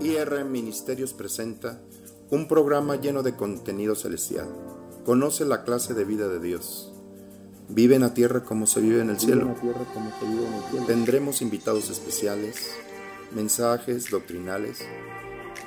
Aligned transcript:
IR 0.00 0.44
Ministerios 0.44 1.12
presenta 1.12 1.80
un 2.30 2.48
programa 2.48 2.96
lleno 2.96 3.22
de 3.22 3.36
contenido 3.36 3.94
celestial. 3.94 4.48
Conoce 5.04 5.44
la 5.44 5.64
clase 5.64 5.94
de 5.94 6.04
vida 6.04 6.28
de 6.28 6.40
Dios. 6.40 6.92
Vive 7.68 7.94
en 7.94 8.02
la 8.02 8.14
tierra 8.14 8.44
como 8.44 8.66
se 8.66 8.80
vive 8.80 9.00
en 9.00 9.10
el 9.10 9.18
cielo. 9.18 9.54
Tendremos 10.86 11.42
invitados 11.42 11.90
especiales, 11.90 12.72
mensajes 13.34 14.10
doctrinales, 14.10 14.78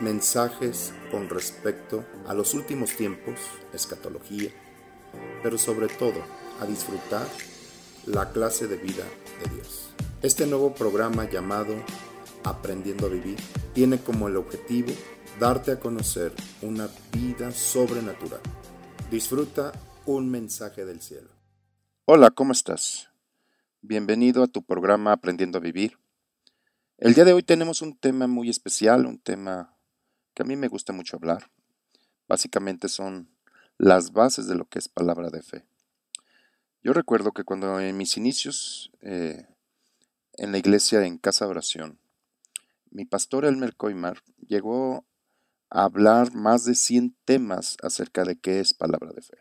mensajes 0.02 0.94
con 1.12 1.30
respecto 1.30 2.04
a 2.28 2.34
los 2.34 2.54
últimos 2.54 2.96
tiempos, 2.96 3.36
escatología, 3.74 4.50
pero 5.44 5.58
sobre 5.58 5.88
todo 5.88 6.22
a 6.60 6.66
disfrutar 6.66 7.28
la 8.06 8.32
clase 8.32 8.68
de 8.68 8.78
vida 8.78 9.04
de 9.44 9.56
Dios. 9.56 9.90
Este 10.22 10.46
nuevo 10.46 10.74
programa 10.74 11.30
llamado 11.30 11.74
Aprendiendo 12.46 13.08
a 13.08 13.10
Vivir 13.10 13.38
tiene 13.74 13.98
como 13.98 14.28
el 14.28 14.38
objetivo 14.38 14.94
darte 15.40 15.72
a 15.72 15.80
conocer 15.80 16.32
una 16.62 16.88
vida 17.12 17.52
sobrenatural. 17.52 18.40
Disfruta 19.10 19.72
un 20.06 20.30
mensaje 20.30 20.86
del 20.86 21.02
cielo. 21.02 21.30
Hola, 22.06 22.30
¿cómo 22.30 22.52
estás? 22.52 23.10
Bienvenido 23.82 24.44
a 24.44 24.48
tu 24.48 24.64
programa 24.64 25.12
Aprendiendo 25.12 25.58
a 25.58 25.62
Vivir. 25.62 25.98
El 27.00 27.16
día 27.16 27.26
de 27.26 27.34
hoy 27.34 27.42
tenemos 27.42 27.82
un 27.82 27.98
tema 27.98 28.28
muy 28.28 28.52
especial, 28.52 29.08
un 29.08 29.18
tema 29.18 29.76
que 30.36 30.44
a 30.44 30.46
mí 30.46 30.56
me 30.56 30.68
gusta 30.68 30.94
mucho 30.94 31.18
hablar. 31.18 31.50
Básicamente 32.28 32.90
son 32.90 33.28
las 33.80 34.12
bases 34.12 34.46
de 34.48 34.54
lo 34.54 34.66
que 34.66 34.78
es 34.78 34.88
palabra 34.88 35.32
de 35.32 35.42
fe. 35.42 35.66
Yo 36.84 36.94
recuerdo 36.94 37.32
que 37.32 37.44
cuando 37.44 37.80
en 37.80 37.98
mis 37.98 38.18
inicios 38.18 38.92
eh, 39.02 39.48
en 40.34 40.52
la 40.52 40.60
iglesia 40.60 41.04
en 41.04 41.18
casa 41.18 41.46
de 41.46 41.52
oración, 41.52 42.00
mi 42.96 43.04
pastor 43.04 43.44
Elmer 43.44 43.76
Coimar 43.76 44.22
llegó 44.48 45.06
a 45.70 45.84
hablar 45.84 46.34
más 46.34 46.64
de 46.64 46.76
100 46.76 47.18
temas 47.26 47.76
acerca 47.84 48.24
de 48.24 48.38
qué 48.38 48.62
es 48.62 48.74
palabra 48.74 49.12
de 49.12 49.22
fe. 49.22 49.38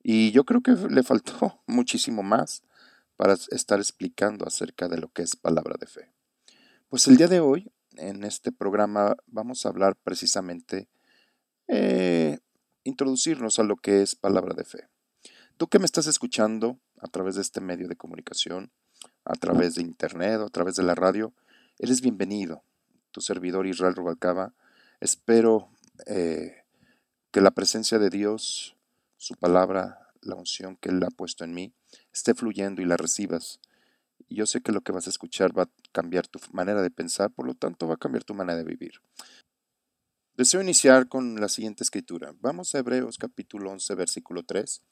Y 0.00 0.30
yo 0.30 0.44
creo 0.44 0.60
que 0.60 0.72
le 0.72 1.02
faltó 1.02 1.60
muchísimo 1.66 2.22
más 2.22 2.62
para 3.16 3.32
estar 3.50 3.80
explicando 3.80 4.46
acerca 4.46 4.86
de 4.86 4.98
lo 4.98 5.08
que 5.08 5.22
es 5.22 5.34
palabra 5.34 5.74
de 5.80 5.88
fe. 5.88 6.12
Pues 6.88 7.08
el 7.08 7.16
día 7.16 7.26
de 7.26 7.40
hoy, 7.40 7.72
en 7.96 8.22
este 8.22 8.52
programa, 8.52 9.16
vamos 9.26 9.66
a 9.66 9.70
hablar 9.70 9.96
precisamente, 9.96 10.88
eh, 11.66 12.38
introducirnos 12.84 13.58
a 13.58 13.64
lo 13.64 13.74
que 13.74 14.02
es 14.02 14.14
palabra 14.14 14.54
de 14.54 14.64
fe. 14.64 14.88
Tú 15.56 15.66
que 15.66 15.80
me 15.80 15.84
estás 15.84 16.06
escuchando 16.06 16.78
a 17.00 17.08
través 17.08 17.34
de 17.34 17.42
este 17.42 17.60
medio 17.60 17.88
de 17.88 17.96
comunicación, 17.96 18.70
a 19.24 19.34
través 19.34 19.74
de 19.74 19.82
internet 19.82 20.38
o 20.38 20.46
a 20.46 20.50
través 20.50 20.76
de 20.76 20.84
la 20.84 20.94
radio, 20.94 21.34
eres 21.78 22.00
bienvenido. 22.00 22.62
Tu 23.10 23.20
servidor 23.20 23.66
Israel 23.66 23.94
Rubalcaba. 23.94 24.54
Espero 25.00 25.70
eh, 26.06 26.64
que 27.30 27.40
la 27.40 27.52
presencia 27.52 27.98
de 27.98 28.10
Dios, 28.10 28.76
su 29.16 29.34
palabra, 29.34 30.10
la 30.22 30.34
unción 30.34 30.76
que 30.76 30.88
Él 30.90 31.02
ha 31.02 31.10
puesto 31.10 31.44
en 31.44 31.54
mí, 31.54 31.72
esté 32.12 32.34
fluyendo 32.34 32.82
y 32.82 32.86
la 32.86 32.96
recibas. 32.96 33.60
Yo 34.28 34.46
sé 34.46 34.62
que 34.62 34.72
lo 34.72 34.80
que 34.80 34.92
vas 34.92 35.06
a 35.06 35.10
escuchar 35.10 35.56
va 35.56 35.64
a 35.64 35.70
cambiar 35.92 36.26
tu 36.26 36.38
manera 36.52 36.82
de 36.82 36.90
pensar, 36.90 37.30
por 37.30 37.46
lo 37.46 37.54
tanto 37.54 37.86
va 37.86 37.94
a 37.94 37.98
cambiar 37.98 38.24
tu 38.24 38.34
manera 38.34 38.56
de 38.56 38.64
vivir. 38.64 39.00
Deseo 40.36 40.60
iniciar 40.60 41.08
con 41.08 41.40
la 41.40 41.48
siguiente 41.48 41.84
escritura. 41.84 42.34
Vamos 42.40 42.74
a 42.74 42.78
Hebreos 42.78 43.18
capítulo 43.18 43.70
11, 43.70 43.94
versículo 43.94 44.42
3. 44.42 44.82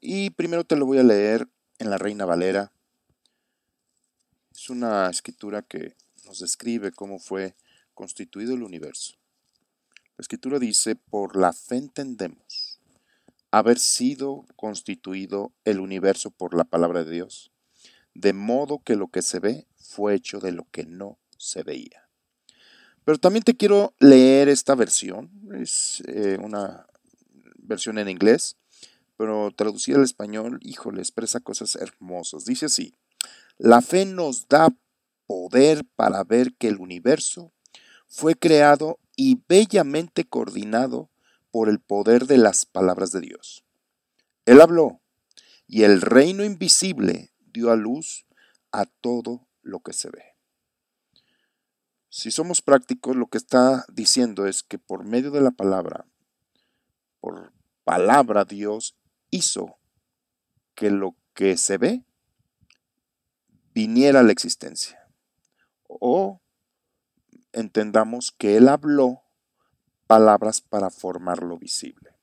Y 0.00 0.30
primero 0.30 0.64
te 0.64 0.76
lo 0.76 0.86
voy 0.86 0.98
a 0.98 1.02
leer 1.02 1.48
en 1.78 1.90
la 1.90 1.98
Reina 1.98 2.24
Valera. 2.24 2.72
Es 4.62 4.70
una 4.70 5.10
escritura 5.10 5.62
que 5.62 5.96
nos 6.24 6.38
describe 6.38 6.92
cómo 6.92 7.18
fue 7.18 7.56
constituido 7.94 8.54
el 8.54 8.62
universo. 8.62 9.14
La 10.16 10.22
escritura 10.22 10.60
dice, 10.60 10.94
por 10.94 11.34
la 11.34 11.52
fe 11.52 11.78
entendemos 11.78 12.78
haber 13.50 13.80
sido 13.80 14.46
constituido 14.54 15.52
el 15.64 15.80
universo 15.80 16.30
por 16.30 16.54
la 16.54 16.62
palabra 16.62 17.02
de 17.02 17.10
Dios, 17.10 17.50
de 18.14 18.34
modo 18.34 18.80
que 18.84 18.94
lo 18.94 19.08
que 19.08 19.22
se 19.22 19.40
ve 19.40 19.66
fue 19.74 20.14
hecho 20.14 20.38
de 20.38 20.52
lo 20.52 20.68
que 20.70 20.86
no 20.86 21.18
se 21.36 21.64
veía. 21.64 22.08
Pero 23.04 23.18
también 23.18 23.42
te 23.42 23.56
quiero 23.56 23.94
leer 23.98 24.48
esta 24.48 24.76
versión, 24.76 25.28
es 25.60 26.04
eh, 26.06 26.38
una 26.40 26.86
versión 27.56 27.98
en 27.98 28.08
inglés, 28.08 28.58
pero 29.16 29.50
traducida 29.50 29.96
al 29.96 30.04
español, 30.04 30.60
híjole, 30.62 31.00
expresa 31.00 31.40
cosas 31.40 31.74
hermosas. 31.74 32.44
Dice 32.44 32.66
así, 32.66 32.94
la 33.62 33.80
fe 33.80 34.06
nos 34.06 34.48
da 34.48 34.76
poder 35.28 35.84
para 35.94 36.24
ver 36.24 36.52
que 36.54 36.66
el 36.66 36.78
universo 36.78 37.52
fue 38.08 38.34
creado 38.34 38.98
y 39.14 39.40
bellamente 39.46 40.24
coordinado 40.24 41.10
por 41.52 41.68
el 41.68 41.78
poder 41.78 42.26
de 42.26 42.38
las 42.38 42.66
palabras 42.66 43.12
de 43.12 43.20
Dios. 43.20 43.64
Él 44.46 44.60
habló 44.60 45.00
y 45.68 45.84
el 45.84 46.00
reino 46.00 46.42
invisible 46.42 47.30
dio 47.52 47.70
a 47.70 47.76
luz 47.76 48.26
a 48.72 48.86
todo 48.86 49.46
lo 49.62 49.78
que 49.78 49.92
se 49.92 50.10
ve. 50.10 50.24
Si 52.08 52.32
somos 52.32 52.62
prácticos, 52.62 53.14
lo 53.14 53.28
que 53.28 53.38
está 53.38 53.84
diciendo 53.92 54.48
es 54.48 54.64
que 54.64 54.80
por 54.80 55.04
medio 55.04 55.30
de 55.30 55.40
la 55.40 55.52
palabra, 55.52 56.04
por 57.20 57.52
palabra 57.84 58.44
Dios 58.44 58.96
hizo 59.30 59.76
que 60.74 60.90
lo 60.90 61.14
que 61.32 61.56
se 61.56 61.78
ve 61.78 62.04
viniera 63.74 64.20
a 64.20 64.22
la 64.22 64.32
existencia. 64.32 64.98
O 65.86 66.40
entendamos 67.52 68.32
que 68.32 68.56
Él 68.56 68.68
habló 68.68 69.22
palabras 70.06 70.60
para 70.60 70.90
formar 70.90 71.42
lo 71.42 71.58
visible. 71.58 72.16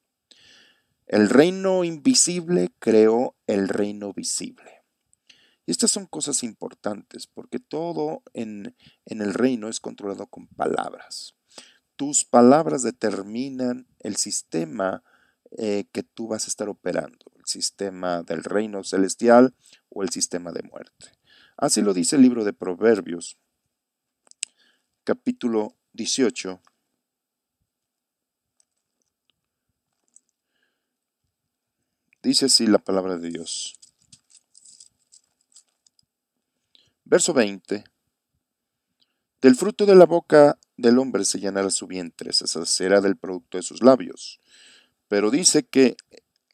El 1.08 1.30
reino 1.30 1.84
invisible 1.84 2.72
creó 2.80 3.36
el 3.48 3.68
reino 3.68 4.14
visible. 4.14 4.84
Y 5.66 5.72
estas 5.72 5.92
son 5.92 6.06
cosas 6.06 6.44
importantes 6.44 7.28
porque 7.28 7.60
todo 7.60 8.24
en, 8.34 8.76
en 9.06 9.22
el 9.22 9.34
reino 9.34 9.70
es 9.70 9.80
controlado 9.80 10.28
con 10.28 10.48
palabras. 10.48 11.36
Tus 11.96 12.26
palabras 12.26 12.84
determinan 12.84 13.88
el 14.00 14.16
sistema 14.16 15.04
eh, 15.58 15.86
que 15.92 16.04
tú 16.04 16.28
vas 16.28 16.46
a 16.46 16.48
estar 16.48 16.70
operando, 16.70 17.26
el 17.36 17.46
sistema 17.46 18.22
del 18.22 18.44
reino 18.44 18.84
celestial 18.84 19.56
o 19.90 20.04
el 20.04 20.10
sistema 20.10 20.52
de 20.52 20.62
muerte. 20.62 21.19
Así 21.62 21.82
lo 21.82 21.94
dice 21.94 22.16
el 22.16 22.22
libro 22.22 22.44
de 22.44 22.54
Proverbios, 22.54 23.38
capítulo 25.04 25.76
18. 25.94 26.62
Dice 32.24 32.46
así 32.46 32.66
la 32.66 32.80
palabra 32.80 33.18
de 33.18 33.30
Dios. 33.30 33.78
Verso 37.04 37.34
20. 37.34 37.84
Del 39.42 39.56
fruto 39.56 39.86
de 39.86 39.96
la 39.96 40.06
boca 40.06 40.58
del 40.78 40.98
hombre 40.98 41.26
se 41.26 41.40
llenará 41.40 41.70
su 41.70 41.88
vientre, 41.88 42.32
se 42.34 42.48
saciará 42.48 43.02
del 43.02 43.18
producto 43.18 43.58
de 43.58 43.64
sus 43.64 43.82
labios 43.82 44.40
pero 45.10 45.32
dice 45.32 45.64
que 45.64 45.98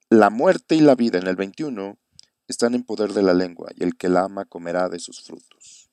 la 0.10 0.32
muerte 0.32 0.76
y 0.76 0.80
la 0.80 0.96
vida 0.96 1.20
en 1.20 1.28
el 1.28 1.36
21 1.36 2.00
están 2.48 2.76
en 2.76 2.84
poder 2.84 3.14
de 3.14 3.24
la 3.24 3.34
lengua 3.34 3.72
y 3.76 3.84
el 3.84 3.96
que 3.96 4.10
la 4.10 4.24
ama 4.24 4.46
comerá 4.46 4.90
de 4.90 5.00
sus 5.00 5.22
frutos. 5.22 5.90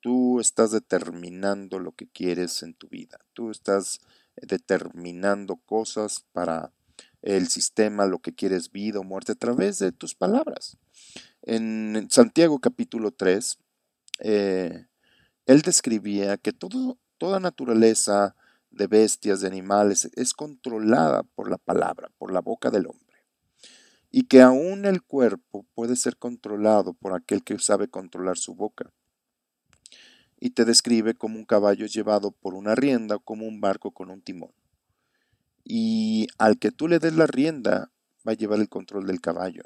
Tú 0.00 0.40
estás 0.40 0.70
determinando 0.70 1.78
lo 1.78 1.92
que 1.92 2.06
quieres 2.06 2.62
en 2.62 2.74
tu 2.74 2.88
vida. 2.88 3.18
Tú 3.32 3.50
estás 3.50 4.00
determinando 4.36 5.56
cosas 5.56 6.24
para 6.32 6.72
el 7.22 7.48
sistema, 7.48 8.04
lo 8.04 8.18
que 8.18 8.34
quieres 8.34 8.70
vida 8.70 9.00
o 9.00 9.04
muerte 9.04 9.32
a 9.32 9.36
través 9.36 9.78
de 9.78 9.92
tus 9.92 10.14
palabras. 10.14 10.76
En 11.42 12.08
Santiago 12.10 12.58
capítulo 12.58 13.12
3, 13.12 13.58
eh, 14.20 14.86
él 15.46 15.62
describía 15.62 16.36
que 16.36 16.52
toda 16.52 17.40
naturaleza, 17.40 18.36
de 18.70 18.86
bestias, 18.88 19.40
de 19.40 19.46
animales, 19.46 20.10
es 20.14 20.34
controlada 20.34 21.22
por 21.22 21.48
la 21.48 21.58
palabra, 21.58 22.10
por 22.18 22.32
la 22.32 22.40
boca 22.40 22.70
del 22.70 22.86
hombre. 22.86 23.03
Y 24.16 24.28
que 24.28 24.42
aún 24.42 24.84
el 24.84 25.02
cuerpo 25.02 25.66
puede 25.74 25.96
ser 25.96 26.16
controlado 26.16 26.94
por 26.94 27.14
aquel 27.14 27.42
que 27.42 27.58
sabe 27.58 27.88
controlar 27.88 28.38
su 28.38 28.54
boca. 28.54 28.92
Y 30.38 30.50
te 30.50 30.64
describe 30.64 31.14
como 31.14 31.36
un 31.36 31.44
caballo 31.44 31.86
llevado 31.86 32.30
por 32.30 32.54
una 32.54 32.76
rienda 32.76 33.16
o 33.16 33.18
como 33.18 33.44
un 33.44 33.60
barco 33.60 33.90
con 33.90 34.10
un 34.10 34.22
timón. 34.22 34.52
Y 35.64 36.28
al 36.38 36.60
que 36.60 36.70
tú 36.70 36.86
le 36.86 37.00
des 37.00 37.16
la 37.16 37.26
rienda, 37.26 37.90
va 38.24 38.30
a 38.30 38.36
llevar 38.36 38.60
el 38.60 38.68
control 38.68 39.08
del 39.08 39.20
caballo. 39.20 39.64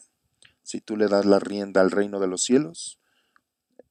Si 0.63 0.81
tú 0.81 0.97
le 0.97 1.09
das 1.09 1.27
la 1.27 1.41
rienda 1.41 1.83
al 1.83 1.91
reino 1.91 2.19
de 2.19 2.29
los 2.29 2.43
cielos, 2.43 2.99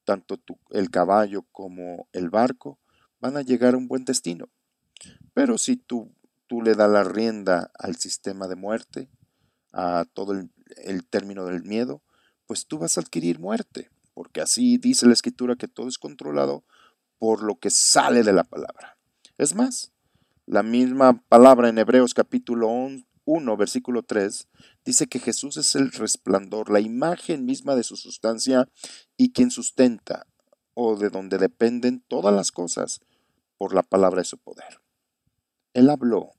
tanto 0.05 0.41
el 0.71 0.89
caballo 0.89 1.43
como 1.51 2.07
el 2.13 2.31
barco 2.31 2.79
van 3.19 3.37
a 3.37 3.43
llegar 3.43 3.75
a 3.75 3.77
un 3.77 3.87
buen 3.87 4.05
destino. 4.05 4.49
Pero 5.35 5.59
si 5.59 5.77
tú, 5.77 6.15
tú 6.47 6.63
le 6.63 6.73
das 6.73 6.89
la 6.89 7.03
rienda 7.03 7.69
al 7.77 7.97
sistema 7.97 8.47
de 8.47 8.55
muerte, 8.55 9.11
a 9.77 10.05
todo 10.11 10.33
el, 10.33 11.07
término 11.07 11.45
del 11.45 11.63
miedo, 11.63 12.01
pues 12.47 12.65
tú 12.65 12.79
vas 12.79 12.97
a 12.97 13.01
adquirir 13.01 13.39
muerte, 13.39 13.91
porque 14.15 14.41
así 14.41 14.79
dice 14.79 15.05
la 15.05 15.13
escritura 15.13 15.55
que 15.55 15.67
todo 15.67 15.87
es 15.87 15.99
controlado 15.99 16.63
por 17.19 17.43
lo 17.43 17.59
que 17.59 17.69
sale 17.69 18.23
de 18.23 18.33
la 18.33 18.43
palabra. 18.43 18.97
Es 19.37 19.53
más, 19.53 19.91
la 20.47 20.63
misma 20.63 21.21
palabra 21.29 21.69
en 21.69 21.77
Hebreos 21.77 22.15
capítulo 22.15 22.67
1, 23.25 23.57
versículo 23.57 24.01
3, 24.01 24.47
dice 24.83 25.05
que 25.05 25.19
Jesús 25.19 25.57
es 25.57 25.75
el 25.75 25.91
resplandor, 25.91 26.71
la 26.71 26.79
imagen 26.79 27.45
misma 27.45 27.75
de 27.75 27.83
su 27.83 27.97
sustancia 27.97 28.67
y 29.15 29.31
quien 29.31 29.51
sustenta 29.51 30.25
o 30.73 30.95
de 30.95 31.11
donde 31.11 31.37
dependen 31.37 32.03
todas 32.07 32.33
las 32.33 32.51
cosas 32.51 33.01
por 33.59 33.75
la 33.75 33.83
palabra 33.83 34.21
de 34.21 34.25
su 34.25 34.39
poder. 34.39 34.81
Él 35.73 35.91
habló 35.91 36.31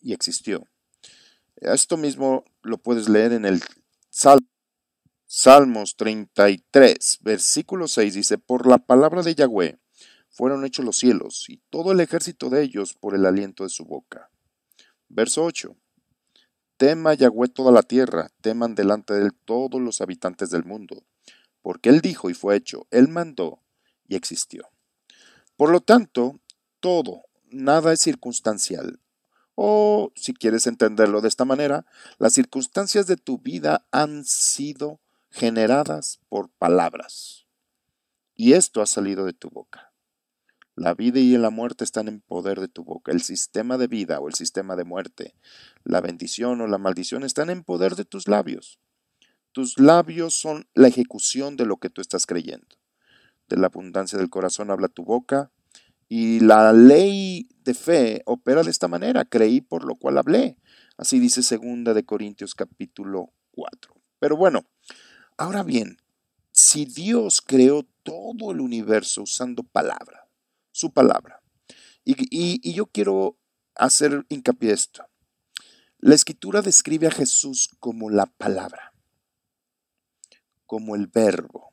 y 0.00 0.14
existió. 0.14 0.66
Esto 1.56 1.98
mismo 1.98 2.44
lo 2.62 2.78
puedes 2.78 3.08
leer 3.08 3.32
en 3.32 3.44
el 3.44 3.60
Salmos 5.26 5.94
33, 5.96 7.18
versículo 7.20 7.86
6 7.86 8.14
dice, 8.14 8.38
por 8.38 8.66
la 8.66 8.78
palabra 8.78 9.22
de 9.22 9.34
Yahweh 9.34 9.78
fueron 10.28 10.64
hechos 10.64 10.84
los 10.84 10.98
cielos 10.98 11.44
y 11.48 11.58
todo 11.70 11.92
el 11.92 12.00
ejército 12.00 12.50
de 12.50 12.62
ellos 12.62 12.94
por 12.94 13.14
el 13.14 13.24
aliento 13.24 13.62
de 13.62 13.70
su 13.70 13.84
boca. 13.84 14.30
Verso 15.08 15.44
8. 15.44 15.76
Tema 16.76 17.14
Yahweh 17.14 17.48
toda 17.48 17.70
la 17.70 17.82
tierra, 17.82 18.30
teman 18.40 18.74
delante 18.74 19.14
de 19.14 19.26
él 19.26 19.32
todos 19.44 19.80
los 19.80 20.00
habitantes 20.00 20.50
del 20.50 20.64
mundo, 20.64 21.04
porque 21.62 21.90
él 21.90 22.00
dijo 22.00 22.30
y 22.30 22.34
fue 22.34 22.56
hecho, 22.56 22.86
él 22.90 23.06
mandó 23.08 23.62
y 24.08 24.16
existió. 24.16 24.68
Por 25.56 25.70
lo 25.70 25.80
tanto, 25.80 26.40
todo, 26.80 27.22
nada 27.50 27.92
es 27.92 28.00
circunstancial. 28.00 28.98
O, 29.62 30.10
si 30.16 30.32
quieres 30.32 30.66
entenderlo 30.66 31.20
de 31.20 31.28
esta 31.28 31.44
manera, 31.44 31.84
las 32.16 32.32
circunstancias 32.32 33.06
de 33.06 33.18
tu 33.18 33.36
vida 33.36 33.86
han 33.90 34.24
sido 34.24 35.00
generadas 35.30 36.18
por 36.30 36.48
palabras. 36.48 37.46
Y 38.34 38.54
esto 38.54 38.80
ha 38.80 38.86
salido 38.86 39.26
de 39.26 39.34
tu 39.34 39.50
boca. 39.50 39.92
La 40.76 40.94
vida 40.94 41.20
y 41.20 41.36
la 41.36 41.50
muerte 41.50 41.84
están 41.84 42.08
en 42.08 42.22
poder 42.22 42.58
de 42.58 42.68
tu 42.68 42.84
boca. 42.84 43.12
El 43.12 43.20
sistema 43.20 43.76
de 43.76 43.86
vida 43.86 44.18
o 44.18 44.28
el 44.28 44.34
sistema 44.34 44.76
de 44.76 44.84
muerte, 44.84 45.34
la 45.84 46.00
bendición 46.00 46.62
o 46.62 46.66
la 46.66 46.78
maldición 46.78 47.22
están 47.22 47.50
en 47.50 47.62
poder 47.62 47.96
de 47.96 48.06
tus 48.06 48.28
labios. 48.28 48.80
Tus 49.52 49.78
labios 49.78 50.32
son 50.32 50.70
la 50.72 50.88
ejecución 50.88 51.58
de 51.58 51.66
lo 51.66 51.76
que 51.76 51.90
tú 51.90 52.00
estás 52.00 52.24
creyendo. 52.24 52.78
De 53.50 53.58
la 53.58 53.66
abundancia 53.66 54.18
del 54.18 54.30
corazón 54.30 54.70
habla 54.70 54.88
tu 54.88 55.04
boca. 55.04 55.52
Y 56.12 56.40
la 56.40 56.72
ley 56.72 57.48
de 57.62 57.72
fe 57.72 58.22
opera 58.26 58.64
de 58.64 58.70
esta 58.70 58.88
manera. 58.88 59.24
Creí 59.24 59.60
por 59.60 59.84
lo 59.84 59.94
cual 59.94 60.18
hablé. 60.18 60.56
Así 60.96 61.20
dice 61.20 61.40
segunda 61.44 61.94
de 61.94 62.04
Corintios 62.04 62.56
capítulo 62.56 63.32
4. 63.52 63.94
Pero 64.18 64.36
bueno, 64.36 64.66
ahora 65.36 65.62
bien, 65.62 65.98
si 66.50 66.84
Dios 66.84 67.40
creó 67.40 67.84
todo 68.02 68.50
el 68.50 68.60
universo 68.60 69.22
usando 69.22 69.62
palabras, 69.62 70.24
su 70.72 70.92
palabra. 70.92 71.40
Y, 72.04 72.72
yo 72.72 72.86
quiero 72.86 73.38
hacer 73.76 74.26
hincapié 74.28 74.72
esto. 74.72 75.04
La 75.98 76.16
escritura 76.16 76.60
describe 76.60 77.06
a 77.06 77.12
Jesús 77.12 77.68
como 77.78 78.10
la 78.10 78.26
palabra, 78.26 78.92
como 80.66 80.96
el 80.96 81.06
verbo. 81.06 81.72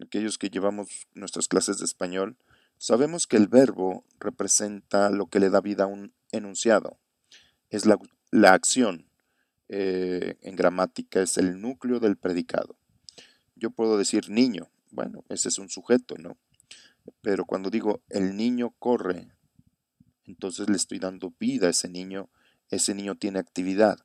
Aquellos 0.00 0.38
que 0.38 0.48
llevamos 0.48 1.06
nuestras 1.12 1.48
clases 1.48 1.78
de 1.78 1.84
español, 1.84 2.38
sabemos 2.78 3.26
que 3.26 3.36
el 3.36 3.48
verbo 3.48 4.04
representa 4.18 5.10
lo 5.10 5.26
que 5.26 5.40
le 5.40 5.50
da 5.50 5.60
vida 5.60 5.84
a 5.84 5.88
un 5.88 6.14
enunciado. 6.32 6.98
Es 7.70 7.86
la, 7.86 7.98
acción. 8.52 9.08
Eh, 9.68 10.36
en 10.42 10.54
gramática 10.54 11.20
es 11.20 11.38
el 11.38 11.60
núcleo 11.60 11.98
del 11.98 12.16
predicado. 12.16 12.76
Yo 13.56 13.70
puedo 13.70 13.98
decir 13.98 14.30
niño. 14.30 14.68
Bueno, 14.90 15.24
ese 15.28 15.48
es 15.48 15.58
un 15.58 15.68
sujeto, 15.68 16.14
¿no? 16.18 16.36
Pero 17.20 17.44
cuando 17.44 17.70
digo 17.70 18.02
el 18.08 18.36
niño 18.36 18.74
corre, 18.78 19.28
entonces 20.24 20.68
le 20.68 20.76
estoy 20.76 20.98
dando 20.98 21.32
vida 21.38 21.68
a 21.68 21.70
ese 21.70 21.88
niño, 21.88 22.30
ese 22.70 22.94
niño 22.94 23.16
tiene 23.16 23.38
actividad. 23.38 23.98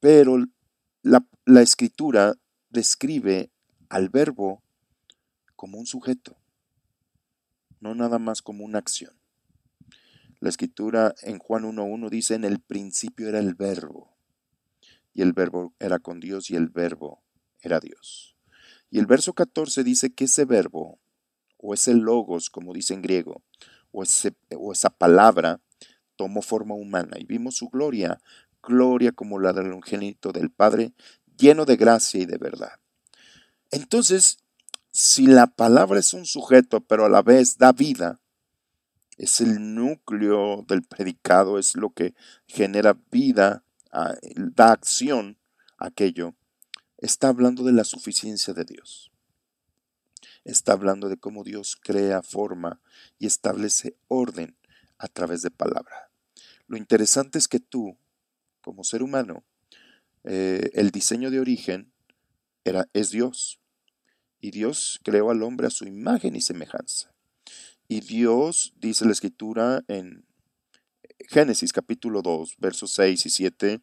Pero 0.00 0.44
la, 1.02 1.62
escritura 1.62 2.34
describe 2.70 3.50
al 3.88 4.08
verbo 4.10 4.62
como 5.56 5.78
un 5.78 5.86
sujeto, 5.86 6.36
no 7.80 7.94
nada 7.94 8.18
más 8.18 8.42
como 8.42 8.64
una 8.64 8.78
acción. 8.78 9.12
La 10.40 10.48
escritura 10.48 11.14
en 11.22 11.38
Juan 11.38 11.64
1.1 11.64 12.10
dice, 12.10 12.34
en 12.34 12.44
el 12.44 12.60
principio 12.60 13.28
era 13.28 13.38
el 13.38 13.54
verbo, 13.54 14.16
y 15.12 15.22
el 15.22 15.32
verbo 15.32 15.74
era 15.80 15.98
con 15.98 16.20
Dios 16.20 16.48
y 16.50 16.56
el 16.56 16.68
verbo 16.68 17.22
era 17.60 17.80
Dios. 17.80 18.36
Y 18.88 19.00
el 19.00 19.06
verso 19.06 19.32
14 19.32 19.82
dice 19.82 20.14
que 20.14 20.24
ese 20.24 20.44
verbo 20.44 21.00
o 21.56 21.74
ese 21.74 21.94
logos, 21.94 22.50
como 22.50 22.72
dice 22.72 22.94
en 22.94 23.02
griego, 23.02 23.42
o, 23.90 24.04
o 24.56 24.72
esa 24.72 24.90
palabra, 24.90 25.60
tomó 26.14 26.40
forma 26.40 26.74
humana 26.74 27.16
y 27.18 27.24
vimos 27.24 27.56
su 27.56 27.68
gloria, 27.68 28.20
gloria 28.62 29.12
como 29.12 29.40
la 29.40 29.52
del 29.52 29.72
unigénito 29.72 30.32
del 30.32 30.50
Padre, 30.50 30.92
lleno 31.36 31.64
de 31.64 31.76
gracia 31.76 32.20
y 32.20 32.26
de 32.26 32.38
verdad. 32.38 32.78
Entonces, 33.70 34.38
si 34.90 35.26
la 35.26 35.46
palabra 35.46 35.98
es 35.98 36.14
un 36.14 36.26
sujeto, 36.26 36.80
pero 36.80 37.04
a 37.04 37.08
la 37.08 37.22
vez 37.22 37.58
da 37.58 37.72
vida, 37.72 38.20
es 39.16 39.40
el 39.40 39.74
núcleo 39.74 40.64
del 40.68 40.82
predicado, 40.82 41.58
es 41.58 41.74
lo 41.76 41.90
que 41.90 42.14
genera 42.46 42.98
vida, 43.10 43.64
da 43.92 44.72
acción 44.72 45.38
a 45.78 45.86
aquello, 45.86 46.34
está 46.98 47.28
hablando 47.28 47.64
de 47.64 47.72
la 47.72 47.84
suficiencia 47.84 48.54
de 48.54 48.64
Dios 48.64 49.10
está 50.50 50.72
hablando 50.72 51.08
de 51.08 51.18
cómo 51.18 51.44
Dios 51.44 51.76
crea 51.76 52.22
forma 52.22 52.80
y 53.18 53.26
establece 53.26 53.96
orden 54.08 54.56
a 54.96 55.08
través 55.08 55.42
de 55.42 55.50
palabra. 55.50 56.10
Lo 56.66 56.76
interesante 56.76 57.38
es 57.38 57.48
que 57.48 57.60
tú, 57.60 57.98
como 58.62 58.82
ser 58.82 59.02
humano, 59.02 59.44
eh, 60.24 60.70
el 60.74 60.90
diseño 60.90 61.30
de 61.30 61.40
origen 61.40 61.92
era, 62.64 62.88
es 62.92 63.10
Dios. 63.10 63.60
Y 64.40 64.50
Dios 64.50 65.00
creó 65.02 65.30
al 65.30 65.42
hombre 65.42 65.66
a 65.66 65.70
su 65.70 65.84
imagen 65.84 66.36
y 66.36 66.40
semejanza. 66.40 67.12
Y 67.88 68.00
Dios, 68.00 68.74
dice 68.76 69.04
la 69.04 69.12
escritura 69.12 69.82
en 69.88 70.24
Génesis 71.28 71.72
capítulo 71.72 72.22
2, 72.22 72.56
versos 72.58 72.92
6 72.92 73.26
y 73.26 73.30
7, 73.30 73.80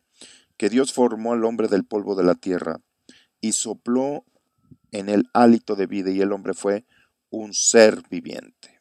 que 0.58 0.70
Dios 0.70 0.94
formó 0.94 1.34
al 1.34 1.44
hombre 1.44 1.68
del 1.68 1.86
polvo 1.86 2.16
de 2.16 2.24
la 2.24 2.36
tierra 2.36 2.82
y 3.42 3.52
sopló 3.52 4.26
en 4.92 5.10
el 5.10 5.30
hálito 5.34 5.76
de 5.76 5.88
vida 5.88 6.12
y 6.12 6.22
el 6.22 6.32
hombre 6.32 6.54
fue 6.54 6.86
un 7.30 7.54
ser 7.54 8.02
viviente. 8.10 8.80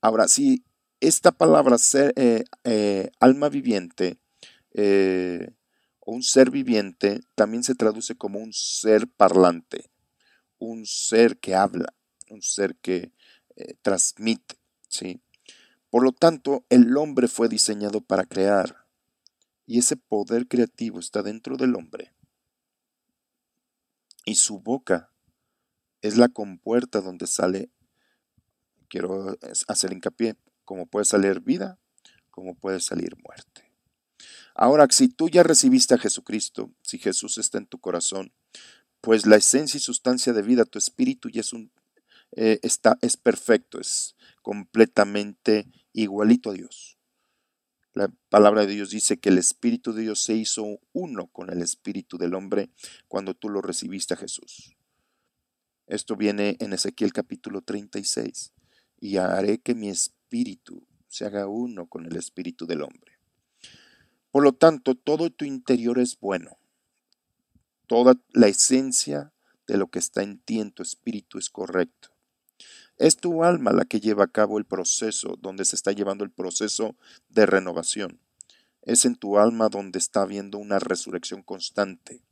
Ahora, 0.00 0.28
si 0.28 0.64
esta 1.00 1.32
palabra 1.32 1.78
ser, 1.78 2.12
eh, 2.16 2.44
eh, 2.64 3.10
alma 3.20 3.48
viviente 3.48 4.18
eh, 4.74 5.50
o 6.00 6.12
un 6.12 6.22
ser 6.22 6.50
viviente 6.50 7.20
también 7.34 7.62
se 7.62 7.74
traduce 7.74 8.16
como 8.16 8.38
un 8.38 8.52
ser 8.52 9.06
parlante, 9.06 9.90
un 10.58 10.86
ser 10.86 11.38
que 11.38 11.54
habla, 11.54 11.94
un 12.30 12.42
ser 12.42 12.76
que 12.76 13.12
transmite. 13.82 14.56
¿sí? 14.88 15.20
Por 15.90 16.02
lo 16.02 16.12
tanto, 16.12 16.64
el 16.68 16.96
hombre 16.96 17.28
fue 17.28 17.48
diseñado 17.48 18.00
para 18.00 18.24
crear 18.24 18.86
y 19.66 19.78
ese 19.78 19.96
poder 19.96 20.46
creativo 20.46 21.00
está 21.00 21.22
dentro 21.22 21.56
del 21.56 21.74
hombre. 21.74 22.12
Y 24.24 24.36
su 24.36 24.60
boca 24.60 25.10
es 26.02 26.16
la 26.16 26.28
compuerta 26.28 27.00
donde 27.00 27.26
sale, 27.26 27.70
quiero 28.88 29.36
hacer 29.68 29.92
hincapié, 29.92 30.36
como 30.64 30.86
puede 30.86 31.04
salir 31.04 31.40
vida, 31.40 31.78
como 32.30 32.54
puede 32.54 32.80
salir 32.80 33.16
muerte. 33.22 33.72
Ahora, 34.54 34.86
si 34.90 35.08
tú 35.08 35.28
ya 35.28 35.42
recibiste 35.42 35.94
a 35.94 35.98
Jesucristo, 35.98 36.72
si 36.82 36.98
Jesús 36.98 37.38
está 37.38 37.58
en 37.58 37.66
tu 37.66 37.78
corazón, 37.78 38.32
pues 39.06 39.24
la 39.24 39.36
esencia 39.36 39.78
y 39.78 39.80
sustancia 39.80 40.32
de 40.32 40.42
vida, 40.42 40.64
tu 40.64 40.80
espíritu 40.80 41.28
ya 41.28 41.40
es 41.40 41.52
un 41.52 41.70
eh, 42.32 42.58
está, 42.64 42.98
es 43.02 43.16
perfecto, 43.16 43.78
es 43.78 44.16
completamente 44.42 45.68
igualito 45.92 46.50
a 46.50 46.54
Dios. 46.54 46.98
La 47.92 48.12
palabra 48.30 48.66
de 48.66 48.74
Dios 48.74 48.90
dice 48.90 49.18
que 49.18 49.28
el 49.28 49.38
Espíritu 49.38 49.92
de 49.92 50.02
Dios 50.02 50.20
se 50.24 50.34
hizo 50.34 50.80
uno 50.92 51.28
con 51.28 51.50
el 51.50 51.62
Espíritu 51.62 52.18
del 52.18 52.34
hombre 52.34 52.68
cuando 53.06 53.34
tú 53.34 53.48
lo 53.48 53.62
recibiste 53.62 54.14
a 54.14 54.16
Jesús. 54.16 54.76
Esto 55.86 56.16
viene 56.16 56.56
en 56.58 56.72
Ezequiel 56.72 57.12
capítulo 57.12 57.62
36. 57.62 58.54
Y 58.98 59.18
haré 59.18 59.58
que 59.58 59.76
mi 59.76 59.88
espíritu 59.88 60.84
se 61.06 61.26
haga 61.26 61.46
uno 61.46 61.86
con 61.86 62.06
el 62.06 62.16
espíritu 62.16 62.66
del 62.66 62.82
hombre. 62.82 63.20
Por 64.32 64.42
lo 64.42 64.52
tanto, 64.52 64.96
todo 64.96 65.30
tu 65.30 65.44
interior 65.44 66.00
es 66.00 66.18
bueno. 66.18 66.58
Toda 67.86 68.14
la 68.32 68.48
esencia 68.48 69.32
de 69.66 69.76
lo 69.76 69.88
que 69.88 69.98
está 69.98 70.22
en 70.22 70.38
ti, 70.38 70.60
en 70.60 70.72
tu 70.72 70.82
espíritu, 70.82 71.38
es 71.38 71.50
correcto. 71.50 72.10
Es 72.98 73.16
tu 73.16 73.44
alma 73.44 73.72
la 73.72 73.84
que 73.84 74.00
lleva 74.00 74.24
a 74.24 74.32
cabo 74.32 74.58
el 74.58 74.64
proceso, 74.64 75.36
donde 75.40 75.64
se 75.64 75.76
está 75.76 75.92
llevando 75.92 76.24
el 76.24 76.30
proceso 76.30 76.96
de 77.28 77.46
renovación. 77.46 78.20
Es 78.82 79.04
en 79.04 79.16
tu 79.16 79.38
alma 79.38 79.68
donde 79.68 79.98
está 79.98 80.22
habiendo 80.22 80.58
una 80.58 80.78
resurrección 80.78 81.42
constante. 81.42 82.22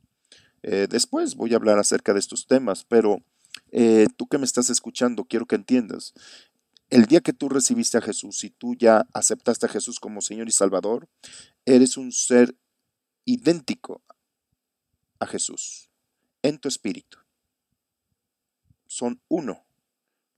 Eh, 0.63 0.87
después 0.89 1.35
voy 1.35 1.53
a 1.53 1.57
hablar 1.57 1.77
acerca 1.77 2.13
de 2.13 2.19
estos 2.19 2.47
temas, 2.47 2.85
pero 2.85 3.23
eh, 3.71 4.07
tú 4.17 4.27
que 4.27 4.39
me 4.39 4.45
estás 4.45 4.69
escuchando, 4.69 5.25
quiero 5.25 5.45
que 5.45 5.55
entiendas, 5.55 6.13
el 6.89 7.05
día 7.05 7.21
que 7.21 7.33
tú 7.33 7.49
recibiste 7.49 7.97
a 7.97 8.01
Jesús 8.01 8.43
y 8.43 8.49
tú 8.49 8.75
ya 8.75 9.07
aceptaste 9.13 9.65
a 9.65 9.69
Jesús 9.69 9.99
como 9.99 10.21
Señor 10.21 10.47
y 10.47 10.51
Salvador, 10.51 11.07
eres 11.65 11.97
un 11.97 12.11
ser 12.11 12.55
idéntico 13.25 14.01
a 15.25 15.27
Jesús 15.27 15.89
en 16.41 16.59
tu 16.59 16.67
espíritu. 16.67 17.17
Son 18.87 19.19
uno. 19.27 19.65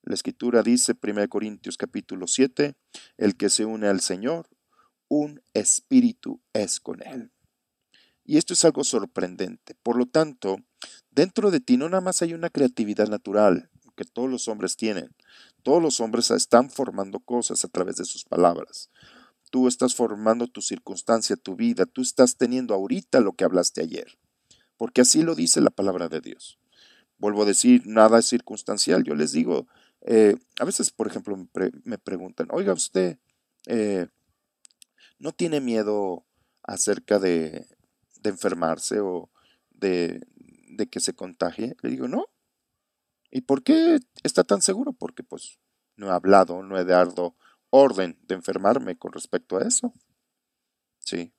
La 0.04 0.16
escritura 0.16 0.64
dice, 0.64 0.96
1 1.02 1.28
Corintios 1.28 1.78
capítulo 1.78 2.28
7, 2.28 2.76
el 3.18 3.36
que 3.36 3.50
se 3.50 3.66
une 3.66 3.88
al 3.88 4.00
Señor, 4.00 4.50
un 5.10 5.42
espíritu 5.54 6.42
es 6.54 6.80
con 6.80 7.02
él. 7.04 7.32
Y 8.24 8.38
esto 8.38 8.54
es 8.54 8.66
algo 8.66 8.84
sorprendente. 8.84 9.76
Por 9.76 9.98
lo 9.98 10.06
tanto, 10.06 10.58
dentro 11.12 11.52
de 11.52 11.60
ti 11.60 11.78
no 11.78 11.90
nada 11.90 12.02
más 12.02 12.22
hay 12.22 12.34
una 12.34 12.50
creatividad 12.50 13.08
natural 13.08 13.70
que 13.98 14.06
todos 14.06 14.30
los 14.30 14.48
hombres 14.48 14.78
tienen. 14.78 15.14
Todos 15.64 15.82
los 15.82 16.00
hombres 16.00 16.32
están 16.32 16.70
formando 16.70 17.20
cosas 17.20 17.66
a 17.66 17.68
través 17.68 17.98
de 17.98 18.06
sus 18.06 18.24
palabras. 18.24 18.90
Tú 19.50 19.68
estás 19.68 19.96
formando 19.96 20.48
tu 20.48 20.62
circunstancia, 20.62 21.36
tu 21.36 21.56
vida. 21.56 21.86
Tú 21.86 22.02
estás 22.02 22.38
teniendo 22.38 22.74
ahorita 22.74 23.20
lo 23.20 23.34
que 23.34 23.44
hablaste 23.44 23.82
ayer. 23.82 24.18
Porque 24.78 25.02
así 25.02 25.24
lo 25.24 25.36
dice 25.36 25.62
la 25.62 25.70
palabra 25.70 26.08
de 26.08 26.22
Dios. 26.22 26.60
Vuelvo 27.18 27.44
a 27.44 27.46
decir, 27.46 27.82
nada 27.86 28.20
es 28.20 28.28
circunstancial. 28.28 29.04
Yo 29.04 29.16
les 29.16 29.32
digo, 29.32 29.68
eh, 30.02 30.36
a 30.60 30.66
veces, 30.66 30.92
por 30.92 31.08
ejemplo, 31.08 31.38
me, 31.84 31.98
preguntan, 31.98 32.48
oiga 32.52 32.74
usted, 32.74 33.18
eh, 33.66 34.08
¿no 35.20 35.32
tiene 35.32 35.60
miedo 35.60 36.26
acerca 36.64 37.20
de, 37.20 37.68
enfermarse 38.24 39.00
o 39.00 39.30
de, 39.72 40.22
de, 40.70 40.88
que 40.88 41.00
se 41.00 41.14
contagie? 41.14 41.76
Le 41.82 41.90
digo, 41.90 42.08
no. 42.08 42.26
¿Y 43.32 43.42
por 43.42 43.64
qué 43.64 44.00
está 44.24 44.44
tan 44.44 44.62
seguro? 44.62 44.94
Porque 44.94 45.24
pues 45.24 45.60
no 45.96 46.08
he 46.08 46.12
hablado, 46.12 46.62
no 46.62 46.78
he 46.78 46.86
dado 46.86 47.36
orden 47.70 48.18
de 48.28 48.36
enfermarme 48.36 48.98
con 48.98 49.12
respecto 49.12 49.58
a 49.58 49.64
eso. 49.64 49.94
Sí. 51.00 51.34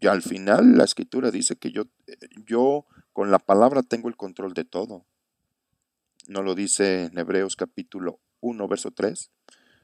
Y 0.00 0.06
al 0.08 0.22
final 0.22 0.76
la 0.76 0.84
escritura 0.84 1.30
dice 1.30 1.56
que 1.56 1.70
yo, 1.70 1.84
yo 2.46 2.86
con 3.12 3.30
la 3.30 3.38
palabra 3.38 3.82
tengo 3.82 4.08
el 4.08 4.16
control 4.16 4.54
de 4.54 4.64
todo. 4.64 5.04
¿No 6.28 6.42
lo 6.42 6.54
dice 6.54 7.04
en 7.04 7.18
Hebreos 7.18 7.56
capítulo 7.56 8.20
1, 8.40 8.68
verso 8.68 8.90
3? 8.90 9.30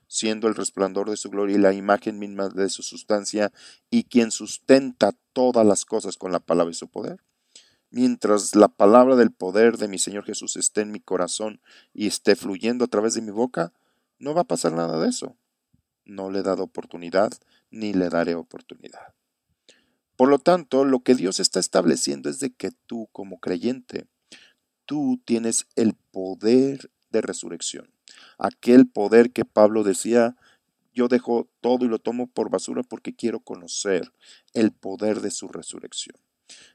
Siendo 0.06 0.48
el 0.48 0.54
resplandor 0.54 1.10
de 1.10 1.16
su 1.16 1.30
gloria 1.30 1.56
y 1.56 1.60
la 1.60 1.72
imagen 1.72 2.18
misma 2.18 2.48
de 2.48 2.68
su 2.68 2.82
sustancia, 2.82 3.52
y 3.90 4.04
quien 4.04 4.30
sustenta 4.30 5.12
todas 5.32 5.66
las 5.66 5.84
cosas 5.84 6.16
con 6.16 6.32
la 6.32 6.40
palabra 6.40 6.70
de 6.70 6.74
su 6.74 6.88
poder. 6.88 7.22
Mientras 7.90 8.54
la 8.54 8.68
palabra 8.68 9.16
del 9.16 9.32
poder 9.32 9.78
de 9.78 9.88
mi 9.88 9.98
Señor 9.98 10.24
Jesús 10.24 10.56
esté 10.56 10.82
en 10.82 10.92
mi 10.92 11.00
corazón 11.00 11.60
y 11.94 12.06
esté 12.06 12.36
fluyendo 12.36 12.84
a 12.84 12.88
través 12.88 13.14
de 13.14 13.22
mi 13.22 13.30
boca, 13.30 13.72
no 14.18 14.34
va 14.34 14.42
a 14.42 14.44
pasar 14.44 14.72
nada 14.72 15.00
de 15.00 15.08
eso. 15.08 15.36
No 16.04 16.30
le 16.30 16.40
he 16.40 16.42
dado 16.42 16.64
oportunidad, 16.64 17.32
ni 17.70 17.92
le 17.92 18.08
daré 18.08 18.34
oportunidad. 18.34 19.14
Por 20.18 20.28
lo 20.30 20.40
tanto, 20.40 20.84
lo 20.84 20.98
que 21.04 21.14
Dios 21.14 21.38
está 21.38 21.60
estableciendo 21.60 22.28
es 22.28 22.40
de 22.40 22.52
que 22.52 22.72
tú, 22.86 23.08
como 23.12 23.38
creyente, 23.38 24.08
tú 24.84 25.22
tienes 25.24 25.68
el 25.76 25.94
poder 25.94 26.90
de 27.10 27.20
resurrección. 27.20 27.88
Aquel 28.36 28.88
poder 28.88 29.30
que 29.30 29.44
Pablo 29.44 29.84
decía, 29.84 30.34
yo 30.92 31.06
dejo 31.06 31.48
todo 31.60 31.84
y 31.84 31.88
lo 31.88 32.00
tomo 32.00 32.26
por 32.26 32.50
basura 32.50 32.82
porque 32.82 33.14
quiero 33.14 33.38
conocer 33.38 34.12
el 34.54 34.72
poder 34.72 35.20
de 35.20 35.30
su 35.30 35.46
resurrección. 35.46 36.16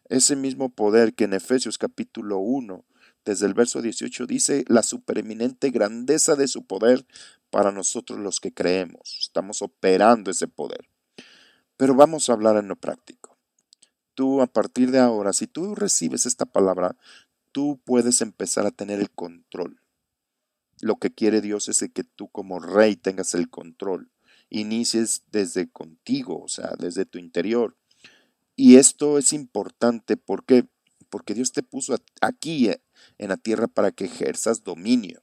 Ese 0.07 0.37
mismo 0.37 0.69
poder 0.69 1.13
que 1.13 1.25
en 1.25 1.33
Efesios 1.33 1.77
capítulo 1.77 2.37
1, 2.37 2.85
desde 3.25 3.45
el 3.45 3.53
verso 3.53 3.81
18, 3.81 4.25
dice 4.25 4.63
la 4.69 4.83
supereminente 4.83 5.69
grandeza 5.69 6.37
de 6.37 6.47
su 6.47 6.65
poder 6.65 7.05
para 7.49 7.73
nosotros 7.73 8.19
los 8.19 8.39
que 8.39 8.53
creemos. 8.53 9.17
Estamos 9.19 9.61
operando 9.61 10.31
ese 10.31 10.47
poder. 10.47 10.87
Pero 11.75 11.93
vamos 11.93 12.29
a 12.29 12.33
hablar 12.33 12.55
en 12.55 12.69
lo 12.69 12.77
práctico. 12.77 13.32
Tú 14.15 14.41
a 14.41 14.47
partir 14.47 14.91
de 14.91 14.99
ahora, 14.99 15.33
si 15.33 15.47
tú 15.47 15.75
recibes 15.75 16.25
esta 16.25 16.45
palabra, 16.45 16.95
tú 17.51 17.79
puedes 17.83 18.21
empezar 18.21 18.65
a 18.65 18.71
tener 18.71 18.99
el 18.99 19.09
control. 19.09 19.79
Lo 20.81 20.97
que 20.97 21.11
quiere 21.11 21.41
Dios 21.41 21.69
es 21.69 21.83
que 21.93 22.03
tú 22.03 22.27
como 22.27 22.59
rey 22.59 22.95
tengas 22.95 23.33
el 23.33 23.49
control. 23.49 24.09
Inicies 24.49 25.23
desde 25.31 25.69
contigo, 25.69 26.43
o 26.43 26.47
sea, 26.47 26.73
desde 26.77 27.05
tu 27.05 27.17
interior. 27.17 27.75
Y 28.55 28.75
esto 28.75 29.17
es 29.17 29.33
importante 29.33 30.17
porque 30.17 30.67
porque 31.13 31.35
Dios 31.35 31.51
te 31.51 31.61
puso 31.61 31.95
aquí 32.21 32.69
eh, 32.69 32.81
en 33.19 33.29
la 33.29 33.37
tierra 33.37 33.67
para 33.67 33.91
que 33.91 34.05
ejerzas 34.05 34.63
dominio. 34.63 35.21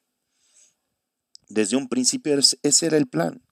Desde 1.49 1.77
un 1.77 1.89
principio 1.89 2.39
ese 2.39 2.87
era 2.87 2.97
el 2.97 3.09
plan, 3.09 3.43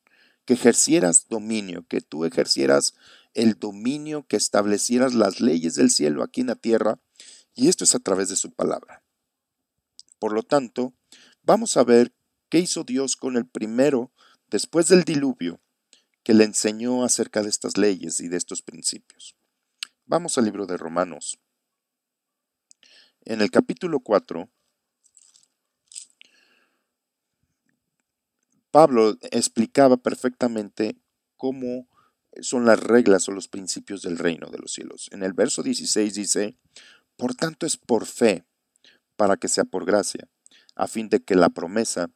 que 0.45 0.55
ejercieras 0.55 1.27
dominio, 1.29 1.85
que 1.89 2.01
tú 2.01 2.25
ejercieras 2.25 2.95
el 3.35 3.59
dominio, 3.59 4.27
que 4.27 4.37
establecieras 4.37 5.15
las 5.15 5.41
leyes 5.41 5.75
del 5.75 5.91
cielo 5.91 6.23
aquí 6.23 6.41
en 6.41 6.49
la 6.49 6.57
tierra 6.57 7.01
y 7.55 7.69
esto 7.69 7.85
es 7.85 7.95
a 7.95 7.99
través 7.99 8.29
de 8.29 8.37
su 8.37 8.53
palabra. 8.53 9.03
Por 10.19 10.33
lo 10.33 10.43
tanto, 10.43 10.95
vamos 11.43 11.77
a 11.77 11.85
ver 11.85 12.13
qué 12.49 12.59
hizo 12.59 12.85
Dios 12.85 13.17
con 13.17 13.37
el 13.37 13.47
primero 13.47 14.13
después 14.51 14.89
del 14.89 15.05
diluvio 15.05 15.61
que 16.23 16.35
le 16.35 16.45
enseñó 16.45 17.05
acerca 17.05 17.43
de 17.43 17.49
estas 17.49 17.77
leyes 17.79 18.21
y 18.21 18.29
de 18.29 18.37
estos 18.37 18.63
principios. 18.63 19.35
Vamos 20.07 20.39
al 20.39 20.45
libro 20.45 20.67
de 20.67 20.77
Romanos. 20.77 21.39
En 23.23 23.41
el 23.41 23.51
capítulo 23.51 24.01
4, 24.01 24.49
Pablo 28.71 29.17
explicaba 29.31 29.97
perfectamente 29.97 30.97
cómo 31.37 31.88
son 32.41 32.65
las 32.65 32.81
reglas 32.81 33.29
o 33.29 33.33
los 33.33 33.49
principios 33.49 34.03
del 34.03 34.19
reino 34.19 34.49
de 34.49 34.59
los 34.59 34.73
cielos. 34.73 35.09
En 35.13 35.23
el 35.23 35.33
verso 35.33 35.63
16 35.63 36.15
dice, 36.15 36.57
por 37.17 37.35
tanto 37.35 37.67
es 37.67 37.77
por 37.77 38.07
fe, 38.07 38.45
para 39.17 39.37
que 39.37 39.49
sea 39.49 39.65
por 39.65 39.85
gracia, 39.85 40.29
a 40.77 40.87
fin 40.87 41.09
de 41.09 41.21
que 41.21 41.35
la 41.35 41.49
promesa, 41.49 42.11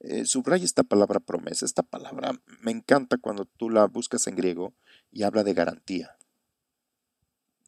eh, 0.00 0.24
subraya 0.24 0.64
esta 0.64 0.82
palabra 0.82 1.20
promesa, 1.20 1.64
esta 1.64 1.82
palabra 1.82 2.32
me 2.60 2.72
encanta 2.72 3.16
cuando 3.16 3.44
tú 3.44 3.70
la 3.70 3.86
buscas 3.86 4.26
en 4.26 4.34
griego 4.34 4.74
y 5.12 5.22
habla 5.22 5.44
de 5.44 5.54
garantía. 5.54 6.16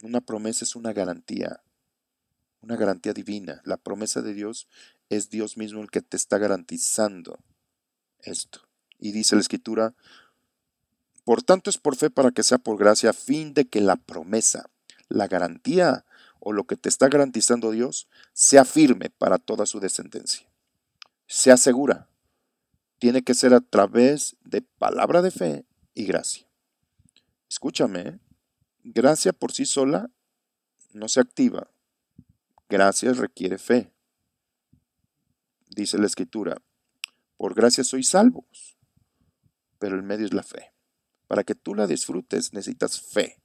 Una 0.02 0.20
promesa 0.20 0.64
es 0.64 0.74
una 0.74 0.92
garantía, 0.92 1.62
una 2.62 2.76
garantía 2.76 3.12
divina. 3.12 3.60
La 3.64 3.76
promesa 3.76 4.22
de 4.22 4.34
Dios 4.34 4.66
es 5.08 5.30
Dios 5.30 5.56
mismo 5.56 5.82
el 5.82 5.90
que 5.90 6.00
te 6.00 6.16
está 6.16 6.38
garantizando 6.38 7.38
esto. 8.20 8.62
Y 8.98 9.12
dice 9.12 9.34
la 9.34 9.42
escritura, 9.42 9.94
por 11.24 11.42
tanto 11.42 11.70
es 11.70 11.78
por 11.78 11.96
fe 11.96 12.10
para 12.10 12.30
que 12.30 12.42
sea 12.42 12.58
por 12.58 12.78
gracia, 12.78 13.10
a 13.10 13.14
fin 13.14 13.54
de 13.54 13.66
que 13.66 13.80
la 13.80 13.96
promesa, 13.96 14.70
la 15.08 15.28
garantía 15.28 16.04
o 16.38 16.52
lo 16.52 16.64
que 16.64 16.76
te 16.76 16.88
está 16.88 17.08
garantizando 17.08 17.70
Dios 17.70 18.08
sea 18.32 18.64
firme 18.64 19.10
para 19.10 19.38
toda 19.38 19.66
su 19.66 19.80
descendencia. 19.80 20.46
Sea 21.26 21.56
segura. 21.56 22.08
Tiene 22.98 23.22
que 23.22 23.34
ser 23.34 23.54
a 23.54 23.60
través 23.60 24.36
de 24.44 24.62
palabra 24.62 25.22
de 25.22 25.30
fe 25.30 25.64
y 25.94 26.04
gracia. 26.04 26.46
Escúchame, 27.48 28.00
¿eh? 28.00 28.18
gracia 28.82 29.32
por 29.32 29.52
sí 29.52 29.66
sola 29.66 30.10
no 30.92 31.08
se 31.08 31.20
activa. 31.20 31.70
Gracia 32.68 33.12
requiere 33.12 33.58
fe. 33.58 33.92
Dice 35.68 35.98
la 35.98 36.06
escritura, 36.06 36.56
por 37.36 37.54
gracia 37.54 37.84
sois 37.84 38.08
salvos, 38.08 38.76
pero 39.78 39.96
el 39.96 40.02
medio 40.02 40.26
es 40.26 40.34
la 40.34 40.42
fe. 40.42 40.69
Para 41.30 41.44
que 41.44 41.54
tú 41.54 41.76
la 41.76 41.86
disfrutes 41.86 42.52
necesitas 42.52 43.00
fe. 43.00 43.40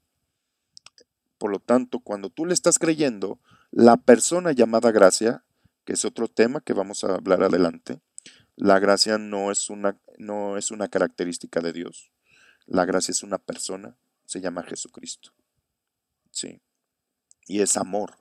Por 1.37 1.51
lo 1.51 1.59
tanto, 1.59 1.99
cuando 1.99 2.31
tú 2.31 2.47
le 2.47 2.55
estás 2.55 2.79
creyendo, 2.79 3.39
la 3.69 3.95
persona 3.95 4.53
llamada 4.53 4.89
gracia, 4.89 5.45
que 5.83 5.93
es 5.93 6.03
otro 6.03 6.27
tema 6.27 6.61
que 6.61 6.73
vamos 6.73 7.03
a 7.03 7.13
hablar 7.13 7.43
adelante, 7.43 8.01
la 8.55 8.79
gracia 8.79 9.19
no 9.19 9.51
es 9.51 9.69
una, 9.69 9.99
no 10.17 10.57
es 10.57 10.71
una 10.71 10.87
característica 10.87 11.61
de 11.61 11.73
Dios. 11.73 12.11
La 12.65 12.85
gracia 12.85 13.11
es 13.11 13.21
una 13.21 13.37
persona, 13.37 13.95
se 14.25 14.41
llama 14.41 14.63
Jesucristo. 14.63 15.29
Sí. 16.31 16.63
Y 17.45 17.61
es 17.61 17.77
amor. 17.77 18.17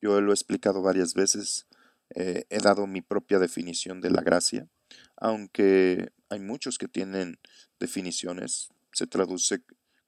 Yo 0.00 0.22
lo 0.22 0.32
he 0.32 0.34
explicado 0.34 0.80
varias 0.80 1.12
veces, 1.12 1.66
eh, 2.14 2.46
he 2.48 2.60
dado 2.60 2.86
mi 2.86 3.02
propia 3.02 3.38
definición 3.38 4.00
de 4.00 4.10
la 4.10 4.22
gracia, 4.22 4.70
aunque 5.16 6.14
hay 6.30 6.38
muchos 6.38 6.78
que 6.78 6.88
tienen 6.88 7.38
definiciones, 7.78 8.70
se 8.92 9.06
traduce 9.06 9.62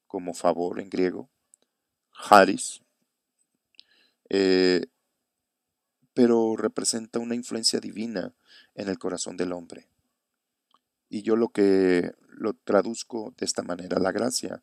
como 0.06 0.34
favor 0.34 0.80
en 0.80 0.88
griego, 0.88 1.28
Haris, 2.12 2.80
eh, 4.30 4.86
pero 6.14 6.56
representa 6.56 7.18
una 7.18 7.34
influencia 7.34 7.80
divina 7.80 8.34
en 8.74 8.88
el 8.88 8.98
corazón 8.98 9.36
del 9.36 9.52
hombre. 9.52 9.88
Y 11.08 11.22
yo 11.22 11.36
lo 11.36 11.48
que 11.48 12.14
lo 12.28 12.54
traduzco 12.54 13.34
de 13.36 13.44
esta 13.44 13.62
manera, 13.62 13.98
la 13.98 14.12
gracia 14.12 14.62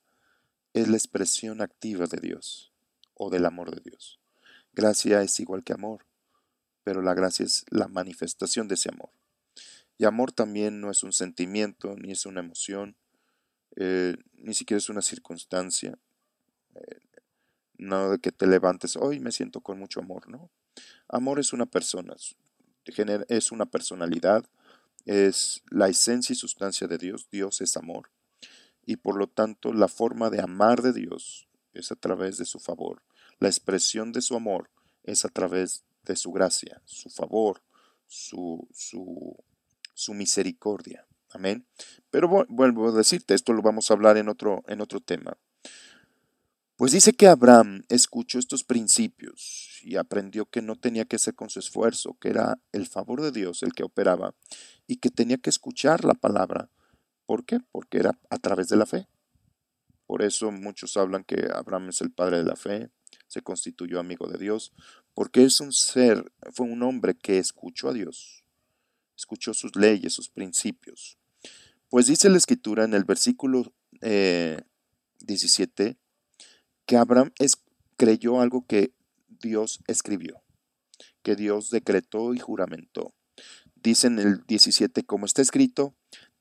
es 0.74 0.88
la 0.88 0.98
expresión 0.98 1.62
activa 1.62 2.06
de 2.06 2.20
Dios 2.20 2.72
o 3.14 3.30
del 3.30 3.46
amor 3.46 3.76
de 3.76 3.82
Dios. 3.82 4.20
Gracia 4.72 5.22
es 5.22 5.40
igual 5.40 5.64
que 5.64 5.74
amor, 5.74 6.06
pero 6.84 7.02
la 7.02 7.14
gracia 7.14 7.46
es 7.46 7.66
la 7.70 7.88
manifestación 7.88 8.68
de 8.68 8.76
ese 8.76 8.90
amor. 8.90 9.12
Y 10.00 10.06
amor 10.06 10.32
también 10.32 10.80
no 10.80 10.90
es 10.90 11.04
un 11.04 11.12
sentimiento, 11.12 11.96
ni 11.98 12.14
es 12.14 12.26
una 12.26 12.40
emoción, 12.40 12.96
eh, 13.76 14.16
ni 14.38 14.54
siquiera 14.54 14.80
es 14.80 14.90
una 14.90 15.02
circunstancia. 15.02 16.00
Eh, 16.74 17.00
no 17.78 18.12
de 18.12 18.20
que 18.20 18.32
te 18.32 18.48
levantes, 18.48 18.96
hoy 18.96 19.20
me 19.20 19.34
siento 19.34 19.60
con 19.60 19.78
mucho 19.78 20.00
amor, 20.00 20.30
¿no? 20.30 20.50
Amor 21.10 21.40
es 21.40 21.52
una 21.52 21.66
persona, 21.66 22.16
es 23.28 23.52
una 23.52 23.66
personalidad, 23.66 24.46
es 25.06 25.64
la 25.70 25.90
esencia 25.90 26.34
y 26.34 26.38
sustancia 26.38 26.88
de 26.88 26.98
Dios. 26.98 27.28
Dios 27.30 27.60
es 27.60 27.76
amor. 27.76 28.10
Y 28.86 28.96
por 28.96 29.18
lo 29.18 29.28
tanto, 29.28 29.74
la 29.74 29.90
forma 29.90 30.30
de 30.30 30.42
amar 30.42 30.82
de 30.82 30.94
Dios 30.94 31.50
es 31.74 31.92
a 31.92 31.96
través 31.96 32.38
de 32.38 32.46
su 32.46 32.60
favor. 32.60 33.02
La 33.40 33.50
expresión 33.50 34.14
de 34.14 34.22
su 34.22 34.36
amor 34.36 34.70
es 35.04 35.26
a 35.26 35.30
través 35.30 35.84
de 36.06 36.16
su 36.16 36.32
gracia, 36.32 36.82
su 36.86 37.10
favor, 37.10 37.62
su, 38.08 38.68
su, 38.74 39.36
su 40.00 40.14
misericordia. 40.14 41.06
Amén. 41.32 41.68
Pero 42.10 42.46
vuelvo 42.48 42.88
a 42.88 42.92
decirte, 42.92 43.34
esto 43.34 43.54
lo 43.54 43.62
vamos 43.62 43.92
a 43.92 43.94
hablar 43.94 44.18
en 44.18 44.30
otro, 44.30 44.64
en 44.68 44.82
otro 44.82 45.02
tema. 45.02 45.38
Pues 46.78 46.94
dice 46.94 47.12
que 47.12 47.28
Abraham 47.28 47.84
escuchó 47.90 48.40
estos 48.40 48.64
principios 48.64 49.82
y 49.84 49.98
aprendió 49.98 50.46
que 50.46 50.62
no 50.62 50.78
tenía 50.78 51.04
que 51.04 51.20
ser 51.20 51.36
con 51.36 51.50
su 51.50 51.60
esfuerzo, 51.60 52.18
que 52.22 52.30
era 52.30 52.58
el 52.72 52.88
favor 52.88 53.22
de 53.22 53.32
Dios 53.32 53.62
el 53.64 53.74
que 53.74 53.84
operaba 53.84 54.34
y 54.88 54.96
que 54.96 55.10
tenía 55.10 55.38
que 55.38 55.50
escuchar 55.50 56.06
la 56.06 56.14
palabra. 56.14 56.70
¿Por 57.26 57.46
qué? 57.46 57.60
Porque 57.72 57.98
era 57.98 58.18
a 58.30 58.38
través 58.38 58.70
de 58.70 58.78
la 58.78 58.86
fe. 58.86 59.10
Por 60.06 60.22
eso 60.22 60.52
muchos 60.52 60.96
hablan 60.96 61.26
que 61.26 61.50
Abraham 61.54 61.90
es 61.90 62.00
el 62.00 62.12
padre 62.12 62.38
de 62.38 62.46
la 62.46 62.56
fe, 62.56 62.90
se 63.28 63.42
constituyó 63.42 64.00
amigo 64.00 64.28
de 64.28 64.40
Dios, 64.40 64.72
porque 65.14 65.44
es 65.44 65.60
un 65.60 65.74
ser, 65.74 66.32
fue 66.54 66.66
un 66.66 66.82
hombre 66.82 67.14
que 67.16 67.38
escuchó 67.38 67.90
a 67.90 67.94
Dios, 67.94 68.46
escuchó 69.20 69.54
sus 69.54 69.76
leyes, 69.76 70.14
sus 70.14 70.30
principios. 70.30 71.18
Pues 71.90 72.08
dice 72.08 72.30
la 72.30 72.38
escritura 72.38 72.86
en 72.86 72.94
el 72.94 73.04
versículo 73.04 73.74
17, 74.02 75.84
eh, 75.84 75.98
que 76.86 76.98
Abraham 76.98 77.32
creyó 77.98 78.40
algo 78.42 78.66
que 78.66 78.94
Dios 79.28 79.82
escribió, 79.88 80.42
que 81.22 81.36
Dios 81.36 81.70
decretó 81.70 82.34
y 82.34 82.40
juramentó. 82.40 83.14
Dice 83.76 84.08
en 84.08 84.20
el 84.20 84.46
17, 84.46 85.04
como 85.04 85.26
está 85.26 85.42
escrito, 85.42 85.96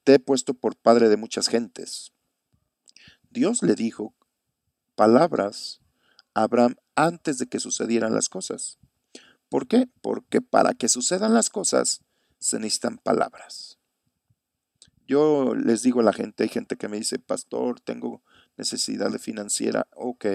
te 0.05 0.15
he 0.15 0.19
puesto 0.19 0.55
por 0.55 0.77
padre 0.77 1.09
de 1.09 1.17
muchas 1.17 1.49
gentes. 1.49 2.13
Dios 3.31 3.63
le 3.63 3.75
dijo 3.75 4.15
palabras 4.95 5.81
a 6.35 6.43
Abraham 6.45 6.77
antes 6.95 7.39
de 7.39 7.47
que 7.47 7.61
sucedieran 7.61 8.15
las 8.15 8.29
cosas. 8.29 8.79
¿Por 9.49 9.67
qué? 9.67 9.89
Porque 10.01 10.41
para 10.41 10.75
que 10.75 10.89
sucedan 10.89 11.35
las 11.35 11.51
cosas 11.51 12.03
se 12.39 12.59
necesitan 12.59 12.99
palabras. 12.99 13.79
Yo 15.07 15.55
les 15.55 15.83
digo 15.83 16.01
a 16.01 16.05
la 16.05 16.13
gente, 16.13 16.43
hay 16.43 16.49
gente 16.51 16.77
que 16.77 16.89
me 16.89 16.99
dice, 16.99 17.19
pastor, 17.19 17.81
tengo 17.81 18.23
necesidad 18.57 19.11
de 19.11 19.19
financiera, 19.19 19.89
ok, 19.95 20.27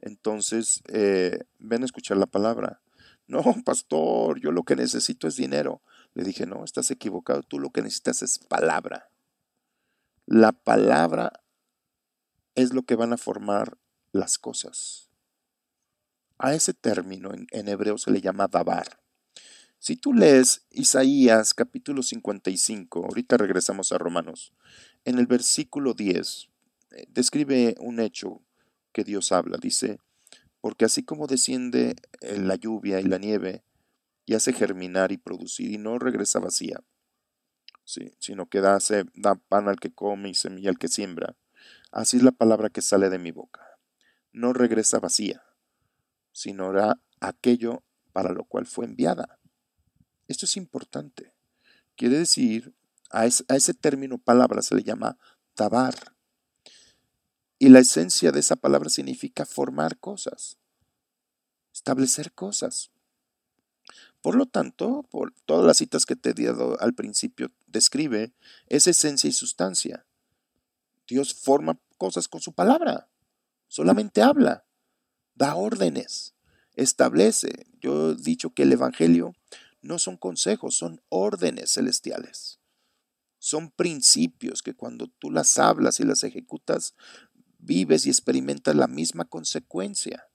entonces 0.00 0.82
eh, 0.88 1.44
ven 1.58 1.82
a 1.82 1.86
escuchar 1.86 2.16
la 2.18 2.26
palabra. 2.26 2.82
No, 3.26 3.42
pastor, 3.64 4.40
yo 4.40 4.52
lo 4.52 4.64
que 4.64 4.76
necesito 4.76 5.26
es 5.26 5.36
dinero. 5.36 5.82
Le 6.14 6.24
dije, 6.24 6.46
no, 6.46 6.64
estás 6.64 6.90
equivocado, 6.90 7.42
tú 7.42 7.58
lo 7.58 7.70
que 7.70 7.82
necesitas 7.82 8.22
es 8.22 8.38
palabra. 8.38 9.10
La 10.26 10.52
palabra 10.52 11.32
es 12.54 12.72
lo 12.72 12.82
que 12.82 12.96
van 12.96 13.12
a 13.12 13.18
formar 13.18 13.78
las 14.12 14.38
cosas. 14.38 15.10
A 16.38 16.54
ese 16.54 16.74
término 16.74 17.32
en, 17.32 17.46
en 17.50 17.68
hebreo 17.68 17.98
se 17.98 18.10
le 18.10 18.20
llama 18.20 18.48
dabar. 18.48 19.00
Si 19.78 19.96
tú 19.96 20.14
lees 20.14 20.66
Isaías 20.70 21.54
capítulo 21.54 22.02
55, 22.02 23.04
ahorita 23.04 23.36
regresamos 23.36 23.92
a 23.92 23.98
Romanos, 23.98 24.52
en 25.04 25.18
el 25.18 25.26
versículo 25.26 25.94
10, 25.94 26.48
eh, 26.92 27.06
describe 27.08 27.74
un 27.78 28.00
hecho 28.00 28.42
que 28.92 29.04
Dios 29.04 29.32
habla. 29.32 29.58
Dice, 29.60 29.98
porque 30.60 30.86
así 30.86 31.02
como 31.02 31.26
desciende 31.26 31.96
eh, 32.20 32.38
la 32.38 32.56
lluvia 32.56 33.00
y 33.00 33.04
la 33.04 33.18
nieve 33.18 33.62
y 34.24 34.34
hace 34.34 34.52
germinar 34.52 35.12
y 35.12 35.18
producir 35.18 35.70
y 35.70 35.78
no 35.78 35.98
regresa 35.98 36.40
vacía, 36.40 36.82
sino 37.84 38.48
que 38.48 38.60
da, 38.60 38.78
da 39.14 39.36
pan 39.36 39.68
al 39.68 39.78
que 39.78 39.92
come 39.92 40.30
y 40.30 40.34
semilla 40.34 40.70
al 40.70 40.78
que 40.78 40.88
siembra, 40.88 41.36
así 41.92 42.16
es 42.16 42.24
la 42.24 42.32
palabra 42.32 42.70
que 42.70 42.82
sale 42.82 43.10
de 43.10 43.20
mi 43.20 43.30
boca. 43.30 43.60
No 44.32 44.52
regresa 44.52 44.98
vacía, 44.98 45.44
sino 46.32 46.70
hará 46.70 46.98
aquello 47.20 47.84
para 48.12 48.32
lo 48.32 48.44
cual 48.44 48.66
fue 48.66 48.86
enviada. 48.86 49.35
Esto 50.28 50.46
es 50.46 50.56
importante. 50.56 51.32
Quiere 51.96 52.18
decir, 52.18 52.74
a, 53.10 53.26
ese 53.26 53.74
término 53.74 54.18
palabra 54.18 54.62
se 54.62 54.74
le 54.74 54.82
llama 54.82 55.18
tabar. 55.54 56.14
Y 57.58 57.68
la 57.68 57.78
esencia 57.78 58.32
de 58.32 58.40
esa 58.40 58.56
palabra 58.56 58.90
significa 58.90 59.46
formar 59.46 59.98
cosas, 59.98 60.58
establecer 61.72 62.32
cosas. 62.32 62.90
Por 64.20 64.34
lo 64.34 64.46
tanto, 64.46 65.04
por 65.10 65.32
todas 65.46 65.64
las 65.64 65.78
citas 65.78 66.04
que 66.04 66.16
te 66.16 66.30
he 66.30 66.34
dado 66.34 66.78
al 66.80 66.94
principio, 66.94 67.52
describe 67.66 68.34
esa 68.66 68.90
esencia 68.90 69.28
y 69.28 69.32
sustancia. 69.32 70.04
Dios 71.06 71.34
forma 71.34 71.80
cosas 71.96 72.28
con 72.28 72.40
su 72.40 72.52
palabra, 72.52 73.08
solamente 73.68 74.20
habla, 74.20 74.66
da 75.34 75.54
órdenes, 75.54 76.34
establece. 76.74 77.66
Yo 77.80 78.10
he 78.10 78.14
dicho 78.16 78.50
que 78.50 78.64
el 78.64 78.72
Evangelio 78.72 79.34
no 79.86 79.98
son 79.98 80.16
consejos, 80.16 80.76
son 80.76 81.02
órdenes 81.08 81.72
celestiales. 81.72 82.60
Son 83.38 83.70
principios 83.70 84.62
que 84.62 84.74
cuando 84.74 85.08
tú 85.08 85.30
las 85.30 85.58
hablas 85.58 86.00
y 86.00 86.04
las 86.04 86.24
ejecutas, 86.24 86.94
vives 87.58 88.06
y 88.06 88.10
experimentas 88.10 88.74
la 88.74 88.86
misma 88.86 89.24
consecuencia 89.24 90.28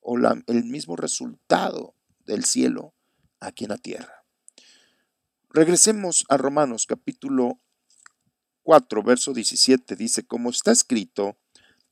o 0.00 0.16
el 0.16 0.64
mismo 0.64 0.96
resultado 0.96 1.94
del 2.24 2.44
cielo 2.44 2.94
aquí 3.40 3.64
en 3.64 3.70
la 3.70 3.78
tierra. 3.78 4.24
Regresemos 5.50 6.24
a 6.28 6.36
Romanos 6.36 6.86
capítulo 6.86 7.60
4, 8.62 9.02
verso 9.02 9.32
17. 9.32 9.96
Dice, 9.96 10.26
como 10.26 10.50
está 10.50 10.72
escrito, 10.72 11.38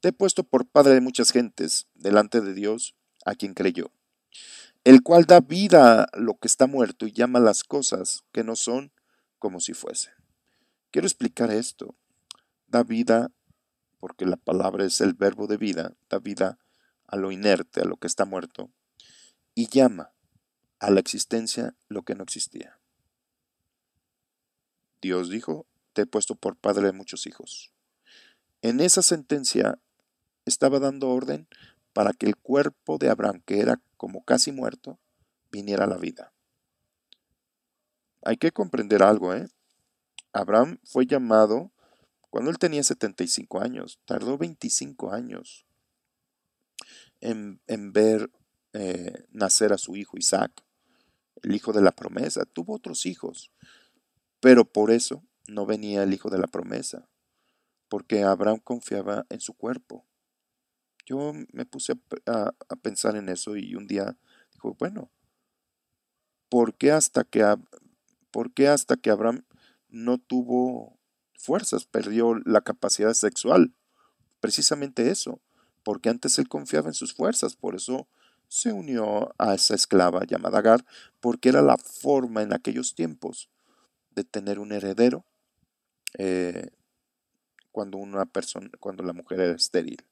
te 0.00 0.08
he 0.08 0.12
puesto 0.12 0.44
por 0.44 0.68
padre 0.68 0.94
de 0.94 1.00
muchas 1.00 1.30
gentes 1.30 1.88
delante 1.94 2.40
de 2.40 2.52
Dios 2.52 2.96
a 3.24 3.34
quien 3.34 3.54
creyó, 3.54 3.90
el 4.87 5.03
cual 5.03 5.25
da 5.25 5.40
vida 5.40 6.05
a 6.05 6.16
lo 6.16 6.38
que 6.38 6.46
está 6.46 6.68
muerto 6.68 7.09
y 7.09 7.12
llama 7.12 7.40
las 7.40 7.64
cosas 7.64 8.22
que 8.31 8.44
no 8.44 8.55
son 8.55 8.92
como 9.40 9.59
si 9.59 9.75
fuesen. 9.75 10.12
Quiero 10.92 11.09
explicar 11.09 11.51
esto. 11.51 11.96
Da 12.68 12.85
vida 12.85 13.33
porque 13.99 14.27
la 14.27 14.37
palabra 14.37 14.85
es 14.85 15.01
el 15.01 15.14
verbo 15.14 15.49
de 15.49 15.57
vida, 15.57 15.96
da 16.09 16.20
vida 16.20 16.61
a 17.09 17.16
lo 17.16 17.33
inerte, 17.33 17.81
a 17.81 17.85
lo 17.85 17.96
que 17.96 18.07
está 18.07 18.27
muerto, 18.27 18.70
y 19.57 19.66
llama 19.66 20.12
a 20.79 20.92
la 20.92 21.01
existencia 21.01 21.75
lo 21.88 22.05
que 22.05 22.14
no 22.14 22.22
existía. 22.22 22.79
Dios 25.03 25.31
dijo, 25.31 25.66
te 25.94 26.03
he 26.03 26.07
puesto 26.07 26.37
por 26.37 26.57
padre 26.57 26.87
de 26.87 26.92
muchos 26.92 27.27
hijos. 27.27 27.72
En 28.62 28.79
esa 28.79 29.03
sentencia 29.03 29.81
estaba 30.44 30.79
dando 30.79 31.09
orden 31.09 31.49
para 31.92 32.12
que 32.12 32.27
el 32.27 32.37
cuerpo 32.37 32.99
de 32.99 33.11
Abraham, 33.11 33.42
que 33.44 33.59
era 33.59 33.83
como 33.96 34.24
casi 34.24 34.52
muerto, 34.52 34.98
viniera 35.50 35.85
a 35.85 35.88
la 35.88 35.96
vida. 35.96 36.32
Hay 38.22 38.37
que 38.37 38.52
comprender 38.52 39.02
algo, 39.02 39.35
¿eh? 39.35 39.48
Abraham 40.32 40.78
fue 40.85 41.06
llamado 41.06 41.72
cuando 42.30 42.50
él 42.50 42.59
tenía 42.59 42.82
75 42.82 43.61
años, 43.61 43.98
tardó 44.04 44.37
25 44.37 45.12
años 45.12 45.66
en, 47.20 47.61
ver 47.92 48.30
eh, 48.74 49.24
nacer 49.30 49.72
a 49.72 49.78
su 49.78 49.96
hijo 49.96 50.18
Isaac, 50.18 50.52
el 51.42 51.54
hijo 51.54 51.72
de 51.72 51.80
la 51.80 51.92
promesa. 51.92 52.44
Tuvo 52.44 52.74
otros 52.74 53.06
hijos, 53.06 53.52
pero 54.40 54.64
por 54.64 54.90
eso 54.90 55.24
no 55.48 55.64
venía 55.64 56.02
el 56.02 56.12
hijo 56.12 56.28
de 56.28 56.38
la 56.38 56.46
promesa, 56.46 57.09
porque 57.88 58.22
Abraham 58.22 58.61
confiaba 58.62 59.24
en 59.30 59.40
su 59.40 59.54
cuerpo. 59.54 60.04
Yo 61.06 61.32
me 61.52 61.64
puse 61.64 61.94
a, 62.26 62.52
pensar 62.82 63.16
en 63.16 63.28
eso 63.28 63.56
y 63.56 63.74
un 63.74 63.86
día 63.86 64.16
dijo, 64.52 64.76
bueno, 64.78 65.10
¿por 66.50 66.74
qué 66.74 66.92
hasta 66.92 67.24
que, 67.24 67.42
por 68.30 68.52
hasta 68.68 68.96
que 68.96 69.10
Abraham 69.10 69.44
no 69.88 70.18
tuvo 70.18 70.96
fuerzas, 71.38 71.86
perdió 71.86 72.34
la 72.44 72.60
capacidad 72.60 73.14
sexual. 73.14 73.72
Precisamente 74.40 75.10
eso, 75.10 75.40
porque 75.82 76.08
antes 76.08 76.38
él 76.38 76.48
confiaba 76.48 76.88
en 76.88 76.94
sus 76.94 77.14
fuerzas, 77.14 77.56
por 77.56 77.74
eso 77.74 78.08
se 78.48 78.72
unió 78.72 79.34
a 79.38 79.54
esa 79.54 79.74
esclava 79.74 80.24
llamada 80.24 80.58
Agar, 80.58 80.84
porque 81.20 81.48
era 81.48 81.62
la 81.62 81.78
forma 81.78 82.42
en 82.42 82.52
aquellos 82.52 82.94
tiempos 82.94 83.48
de 84.10 84.24
tener 84.24 84.58
un 84.58 84.72
heredero 84.72 85.24
eh, 86.18 86.70
cuando 87.72 87.98
una 87.98 88.24
persona, 88.24 88.70
cuando 88.80 89.02
la 89.02 89.12
mujer 89.12 89.40
era 89.40 89.54
estéril. 89.54 90.04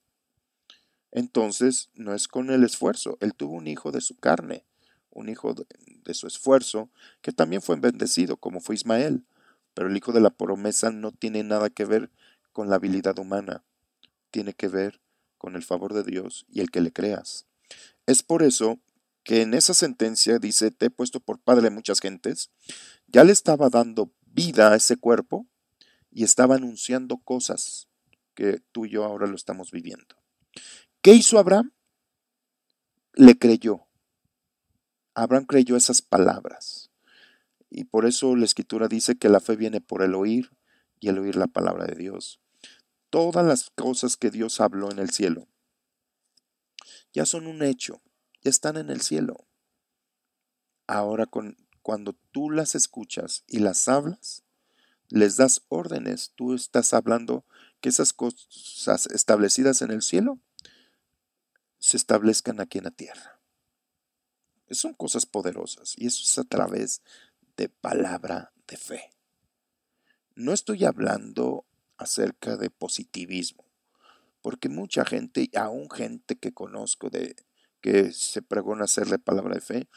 Entonces, 1.14 1.90
no 1.94 2.12
es 2.12 2.26
con 2.26 2.50
el 2.50 2.64
esfuerzo, 2.64 3.16
él 3.20 3.34
tuvo 3.34 3.54
un 3.54 3.68
hijo 3.68 3.92
de 3.92 4.00
su 4.00 4.16
carne, 4.16 4.66
un 5.10 5.28
hijo 5.28 5.54
de, 5.54 6.12
su 6.12 6.26
esfuerzo, 6.26 6.90
que 7.22 7.30
también 7.30 7.62
fue 7.62 7.76
bendecido, 7.76 8.36
como 8.36 8.60
fue 8.60 8.74
Ismael. 8.74 9.24
Pero 9.74 9.88
el 9.88 9.96
hijo 9.96 10.12
de 10.12 10.20
la 10.20 10.30
promesa 10.30 10.90
no 10.90 11.12
tiene 11.12 11.44
nada 11.44 11.70
que 11.70 11.84
ver 11.84 12.10
con 12.52 12.68
la 12.68 12.76
habilidad 12.76 13.16
humana, 13.20 13.64
tiene 14.32 14.54
que 14.54 14.66
ver 14.66 15.00
con 15.38 15.54
el 15.54 15.62
favor 15.62 15.94
de 15.94 16.02
Dios 16.02 16.46
y 16.48 16.60
el 16.60 16.72
que 16.72 16.80
le 16.80 16.92
creas. 16.92 17.46
Es 18.06 18.24
por 18.24 18.42
eso 18.42 18.80
que 19.22 19.42
en 19.42 19.54
esa 19.54 19.72
sentencia 19.72 20.40
dice, 20.40 20.72
te 20.72 20.86
he 20.86 20.90
puesto 20.90 21.20
por 21.20 21.38
padre 21.38 21.62
de 21.62 21.70
muchas 21.70 22.00
gentes, 22.00 22.50
ya 23.06 23.22
le 23.22 23.32
estaba 23.32 23.70
dando 23.70 24.10
vida 24.26 24.72
a 24.72 24.76
ese 24.76 24.96
cuerpo 24.96 25.46
y 26.10 26.24
estaba 26.24 26.56
anunciando 26.56 27.18
cosas 27.18 27.88
que 28.34 28.60
tú 28.72 28.86
y 28.86 28.90
yo 28.90 29.04
ahora 29.04 29.28
lo 29.28 29.36
estamos 29.36 29.70
viviendo. 29.70 30.16
¿Qué 31.04 31.12
hizo 31.12 31.38
Abraham? 31.38 31.70
Le 33.12 33.38
creyó. 33.38 33.86
Abraham 35.12 35.44
creyó 35.44 35.76
esas 35.76 36.00
palabras. 36.00 36.90
Y 37.68 37.84
por 37.84 38.06
eso 38.06 38.34
la 38.36 38.46
escritura 38.46 38.88
dice 38.88 39.14
que 39.16 39.28
la 39.28 39.40
fe 39.40 39.54
viene 39.54 39.82
por 39.82 40.00
el 40.00 40.14
oír 40.14 40.56
y 41.00 41.10
el 41.10 41.18
oír 41.18 41.36
la 41.36 41.46
palabra 41.46 41.84
de 41.84 41.94
Dios. 41.94 42.40
Todas 43.10 43.44
las 43.44 43.68
cosas 43.68 44.16
que 44.16 44.30
Dios 44.30 44.62
habló 44.62 44.90
en 44.90 44.98
el 44.98 45.10
cielo 45.10 45.46
ya 47.12 47.26
son 47.26 47.48
un 47.48 47.62
hecho, 47.62 48.00
ya 48.42 48.48
están 48.48 48.78
en 48.78 48.88
el 48.88 49.02
cielo. 49.02 49.46
Ahora 50.86 51.26
cuando 51.82 52.14
tú 52.32 52.50
las 52.50 52.74
escuchas 52.74 53.44
y 53.46 53.58
las 53.58 53.88
hablas, 53.88 54.42
les 55.10 55.36
das 55.36 55.66
órdenes, 55.68 56.32
tú 56.34 56.54
estás 56.54 56.94
hablando 56.94 57.44
que 57.82 57.90
esas 57.90 58.14
cosas 58.14 59.06
establecidas 59.08 59.82
en 59.82 59.90
el 59.90 60.00
cielo 60.00 60.40
se 61.84 61.98
establezcan 61.98 62.60
aquí 62.60 62.78
en 62.78 62.84
la 62.84 62.90
tierra. 62.90 63.42
Son 64.70 64.94
cosas 64.94 65.26
poderosas 65.26 65.92
y 65.98 66.06
eso 66.06 66.22
es 66.22 66.38
a 66.38 66.44
través 66.44 67.02
de 67.58 67.68
palabra 67.68 68.54
de 68.66 68.78
fe. 68.78 69.10
No 70.34 70.54
estoy 70.54 70.86
hablando 70.86 71.66
acerca 71.98 72.56
de 72.56 72.70
positivismo, 72.70 73.66
porque 74.40 74.70
mucha 74.70 75.04
gente, 75.04 75.50
aún 75.54 75.90
gente 75.90 76.36
que 76.36 76.54
conozco 76.54 77.10
de 77.10 77.36
que 77.82 78.12
se 78.12 78.40
pregona 78.40 78.84
hacerle 78.84 79.18
palabra 79.18 79.56
de 79.56 79.60
fe, 79.60 79.88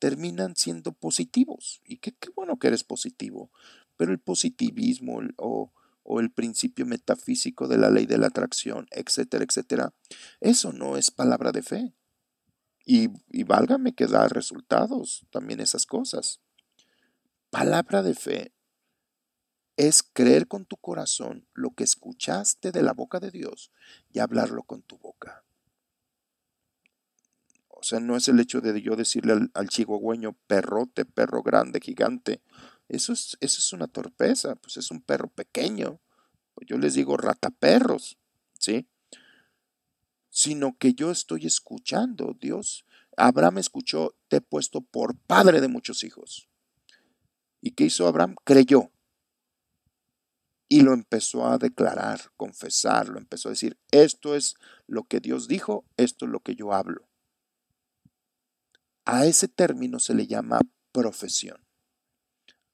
terminan 0.00 0.56
siendo 0.56 0.90
positivos. 0.90 1.80
Y 1.84 1.98
qué, 1.98 2.10
qué 2.10 2.30
bueno 2.34 2.58
que 2.58 2.66
eres 2.66 2.82
positivo, 2.82 3.52
pero 3.96 4.10
el 4.10 4.18
positivismo 4.18 5.20
o, 5.36 5.72
o 6.06 6.20
el 6.20 6.30
principio 6.30 6.86
metafísico 6.86 7.66
de 7.68 7.78
la 7.78 7.90
ley 7.90 8.06
de 8.06 8.18
la 8.18 8.28
atracción, 8.28 8.86
etcétera, 8.90 9.44
etcétera, 9.44 9.92
eso 10.40 10.72
no 10.72 10.96
es 10.96 11.10
palabra 11.10 11.52
de 11.52 11.62
fe. 11.62 11.94
Y, 12.84 13.10
y 13.28 13.42
válgame 13.42 13.94
que 13.94 14.06
da 14.06 14.28
resultados 14.28 15.26
también 15.30 15.58
esas 15.60 15.86
cosas. 15.86 16.40
Palabra 17.50 18.04
de 18.04 18.14
fe 18.14 18.54
es 19.76 20.04
creer 20.04 20.46
con 20.46 20.64
tu 20.64 20.76
corazón 20.76 21.48
lo 21.52 21.72
que 21.72 21.82
escuchaste 21.82 22.70
de 22.70 22.82
la 22.82 22.92
boca 22.92 23.18
de 23.18 23.32
Dios 23.32 23.72
y 24.12 24.20
hablarlo 24.20 24.62
con 24.62 24.82
tu 24.82 24.98
boca. 24.98 25.44
O 27.68 27.82
sea, 27.82 28.00
no 28.00 28.16
es 28.16 28.28
el 28.28 28.40
hecho 28.40 28.60
de 28.60 28.80
yo 28.80 28.96
decirle 28.96 29.32
al, 29.32 29.50
al 29.52 29.68
chihuahueño 29.68 30.36
perrote, 30.46 31.04
perro 31.04 31.42
grande, 31.42 31.80
gigante. 31.80 32.40
Eso 32.88 33.12
es, 33.12 33.36
eso 33.40 33.58
es 33.58 33.72
una 33.72 33.88
torpeza, 33.88 34.54
pues 34.56 34.76
es 34.76 34.90
un 34.90 35.02
perro 35.02 35.28
pequeño. 35.28 36.00
Yo 36.66 36.78
les 36.78 36.94
digo 36.94 37.16
rataperros, 37.16 38.18
¿sí? 38.58 38.88
Sino 40.30 40.76
que 40.78 40.94
yo 40.94 41.10
estoy 41.10 41.46
escuchando, 41.46 42.36
Dios. 42.40 42.84
Abraham 43.16 43.58
escuchó, 43.58 44.14
te 44.28 44.36
he 44.36 44.40
puesto 44.40 44.82
por 44.82 45.16
padre 45.16 45.60
de 45.60 45.68
muchos 45.68 46.04
hijos. 46.04 46.48
¿Y 47.60 47.72
qué 47.72 47.84
hizo 47.84 48.06
Abraham? 48.06 48.36
Creyó. 48.44 48.90
Y 50.68 50.82
lo 50.82 50.92
empezó 50.92 51.46
a 51.46 51.58
declarar, 51.58 52.32
confesar, 52.36 53.08
lo 53.08 53.18
empezó 53.18 53.48
a 53.48 53.52
decir, 53.52 53.78
esto 53.90 54.34
es 54.34 54.56
lo 54.86 55.04
que 55.04 55.20
Dios 55.20 55.48
dijo, 55.48 55.84
esto 55.96 56.26
es 56.26 56.30
lo 56.30 56.40
que 56.40 56.56
yo 56.56 56.72
hablo. 56.72 57.08
A 59.04 59.26
ese 59.26 59.46
término 59.46 60.00
se 60.00 60.14
le 60.14 60.26
llama 60.26 60.60
profesión, 60.90 61.64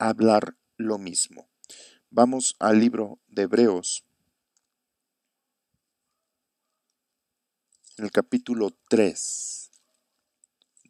hablar 0.08 0.56
lo 0.76 0.98
mismo. 0.98 1.48
Vamos 2.10 2.56
al 2.58 2.80
libro 2.80 3.20
de 3.28 3.42
Hebreos, 3.42 4.04
en 7.96 8.06
el 8.06 8.10
capítulo 8.10 8.76
3 8.88 9.70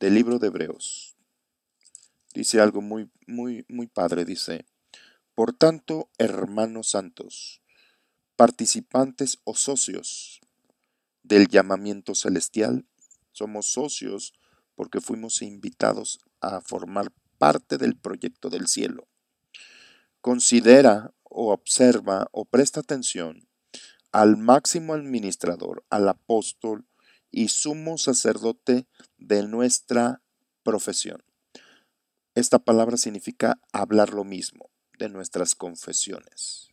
del 0.01 0.15
libro 0.15 0.39
de 0.39 0.47
Hebreos. 0.47 1.17
Dice 2.33 2.61
algo 2.61 2.81
muy, 2.81 3.11
muy, 3.27 3.67
muy 3.69 3.87
padre, 3.87 4.25
dice, 4.25 4.65
por 5.35 5.53
tanto, 5.53 6.09
hermanos 6.17 6.91
santos, 6.91 7.61
participantes 8.37 9.41
o 9.45 9.55
socios 9.55 10.41
del 11.23 11.49
llamamiento 11.49 12.15
celestial, 12.15 12.87
somos 13.33 13.67
socios 13.67 14.33
porque 14.75 15.03
fuimos 15.03 15.43
invitados 15.43 16.19
a 16.41 16.63
formar 16.63 17.13
parte 17.43 17.77
del 17.77 17.97
proyecto 17.97 18.51
del 18.51 18.69
cielo. 18.69 19.09
Considera 20.21 21.13
o 21.25 21.53
observa 21.53 22.29
o 22.31 22.45
presta 22.45 22.79
atención 22.79 23.49
al 24.13 24.37
máximo 24.37 24.95
administrador, 24.95 25.85
al 25.91 26.09
apóstol 26.09 26.87
y 27.33 27.49
sumo 27.49 27.99
sacerdote 27.99 28.87
de 29.19 29.43
nuestra 29.43 30.23
profesión. 30.63 31.25
Esta 32.37 32.61
palabra 32.61 32.97
significa 32.97 33.59
hablar 33.73 34.15
lo 34.15 34.23
mismo 34.23 34.71
de 35.01 35.09
nuestras 35.09 35.57
confesiones, 35.57 36.69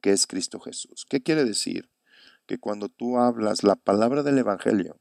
que 0.00 0.10
es 0.10 0.26
Cristo 0.26 0.58
Jesús. 0.58 1.06
¿Qué 1.08 1.22
quiere 1.22 1.44
decir? 1.44 1.88
Que 2.46 2.58
cuando 2.58 2.88
tú 2.88 3.18
hablas 3.18 3.62
la 3.62 3.76
palabra 3.76 4.24
del 4.24 4.38
Evangelio, 4.38 4.98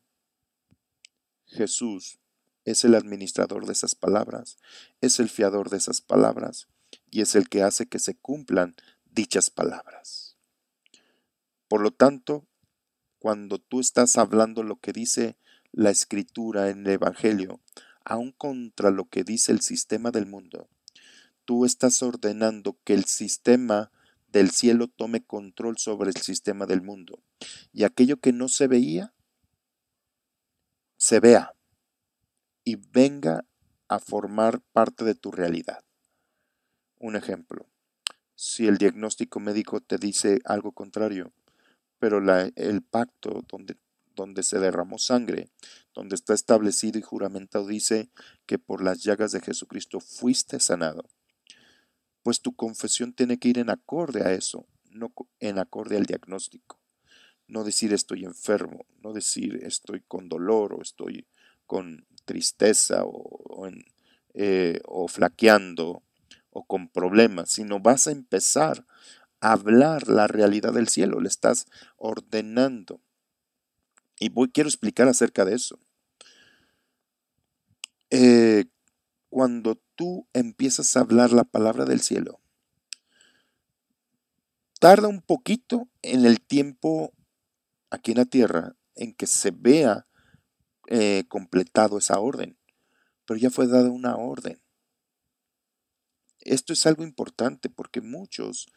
Jesús 1.48 2.19
es 2.72 2.84
el 2.84 2.96
administrador 2.96 3.66
de 3.66 3.74
esas 3.74 3.96
palabras, 3.96 4.58
es 5.02 5.20
el 5.20 5.30
fiador 5.30 5.70
de 5.70 5.78
esas 5.78 6.02
palabras 6.02 6.68
y 7.10 7.22
es 7.22 7.36
el 7.36 7.50
que 7.50 7.64
hace 7.64 7.88
que 7.88 8.00
se 8.00 8.16
cumplan 8.16 8.76
dichas 9.06 9.50
palabras. 9.50 10.38
Por 11.68 11.82
lo 11.82 11.92
tanto, 11.92 12.46
cuando 13.20 13.60
tú 13.60 13.80
estás 13.80 14.18
hablando 14.18 14.64
lo 14.64 14.80
que 14.80 14.94
dice 14.94 15.38
la 15.72 15.90
escritura 15.90 16.70
en 16.70 16.86
el 16.86 16.94
Evangelio, 16.94 17.60
aun 18.04 18.32
contra 18.32 18.92
lo 18.92 19.06
que 19.06 19.24
dice 19.24 19.52
el 19.52 19.62
sistema 19.62 20.12
del 20.12 20.26
mundo, 20.26 20.68
tú 21.46 21.66
estás 21.66 22.02
ordenando 22.02 22.78
que 22.84 22.94
el 22.94 23.06
sistema 23.06 23.92
del 24.32 24.52
cielo 24.52 24.88
tome 24.88 25.24
control 25.24 25.78
sobre 25.78 26.10
el 26.10 26.18
sistema 26.18 26.66
del 26.66 26.82
mundo. 26.82 27.24
Y 27.74 27.84
aquello 27.84 28.18
que 28.18 28.32
no 28.32 28.48
se 28.48 28.68
veía, 28.68 29.14
se 30.98 31.20
vea 31.20 31.56
y 32.64 32.76
venga 32.76 33.46
a 33.88 34.00
formar 34.00 34.62
parte 34.72 35.04
de 35.04 35.16
tu 35.16 35.32
realidad. 35.32 35.84
Un 36.98 37.16
ejemplo, 37.16 37.68
si 38.36 38.68
el 38.68 38.78
diagnóstico 38.78 39.40
médico 39.40 39.82
te 39.82 39.98
dice 39.98 40.40
algo 40.46 40.72
contrario, 40.72 41.32
pero 41.98 42.20
el 42.56 42.82
pacto 42.82 43.44
donde, 43.48 43.78
donde 44.16 44.44
se 44.44 44.60
derramó 44.60 44.98
sangre, 44.98 45.50
donde 45.94 46.16
está 46.16 46.34
establecido 46.34 47.00
y 47.00 47.02
juramentado, 47.02 47.68
dice 47.68 48.10
que 48.46 48.60
por 48.60 48.84
las 48.84 49.04
llagas 49.04 49.32
de 49.32 49.42
Jesucristo 49.42 50.00
fuiste 50.00 50.60
sanado 50.60 51.10
pues 52.24 52.42
tu 52.42 52.56
confesión 52.56 53.14
tiene 53.14 53.40
que 53.40 53.50
ir 53.50 53.60
en 53.60 53.70
acorde 53.70 54.24
a 54.24 54.34
eso, 54.34 54.68
no 54.92 55.14
en 55.40 55.58
acorde 55.58 55.98
al 55.98 56.06
diagnóstico. 56.06 56.80
No 57.48 57.64
decir 57.64 57.94
estoy 57.94 58.26
enfermo, 58.26 58.86
no 59.02 59.14
decir 59.14 59.60
estoy 59.64 60.02
con 60.02 60.30
dolor 60.30 60.74
o 60.74 60.82
estoy 60.82 61.26
con 61.66 62.06
tristeza 62.30 63.02
o, 63.06 63.68
eh, 64.36 64.80
o 64.86 65.08
flaqueando 65.08 66.04
o 66.52 66.64
con 66.64 66.88
problemas, 66.88 67.50
sino 67.50 67.80
vas 67.80 68.06
a 68.06 68.12
empezar 68.12 68.86
a 69.42 69.54
hablar 69.54 70.08
la 70.08 70.28
realidad 70.28 70.74
del 70.74 70.90
cielo, 70.90 71.22
le 71.22 71.28
estás 71.28 71.66
ordenando. 71.98 73.02
Y 74.20 74.30
voy, 74.30 74.50
quiero 74.50 74.70
explicar 74.70 75.08
acerca 75.08 75.44
de 75.44 75.56
eso. 75.56 75.80
Eh, 78.12 78.66
cuando 79.30 79.82
tú 79.96 80.28
empiezas 80.34 80.96
a 80.96 81.00
hablar 81.00 81.32
la 81.32 81.46
palabra 81.46 81.86
del 81.86 82.02
cielo, 82.02 82.40
tarda 84.80 85.08
un 85.08 85.22
poquito 85.22 85.88
en 86.04 86.26
el 86.28 86.42
tiempo 86.42 87.12
aquí 87.90 88.12
en 88.12 88.18
la 88.18 88.26
tierra 88.26 88.76
en 88.94 89.16
que 89.16 89.26
se 89.26 89.50
vea 89.50 90.06
eh, 90.92 91.24
completado 91.28 91.98
esa 91.98 92.20
orden, 92.20 92.58
pero 93.26 93.40
ya 93.40 93.50
fue 93.50 93.68
dada 93.68 93.90
una 93.90 94.16
orden. 94.16 94.62
Esto 96.42 96.74
es 96.74 96.86
algo 96.86 97.04
importante 97.04 97.70
porque 97.70 98.02
muchos 98.02 98.68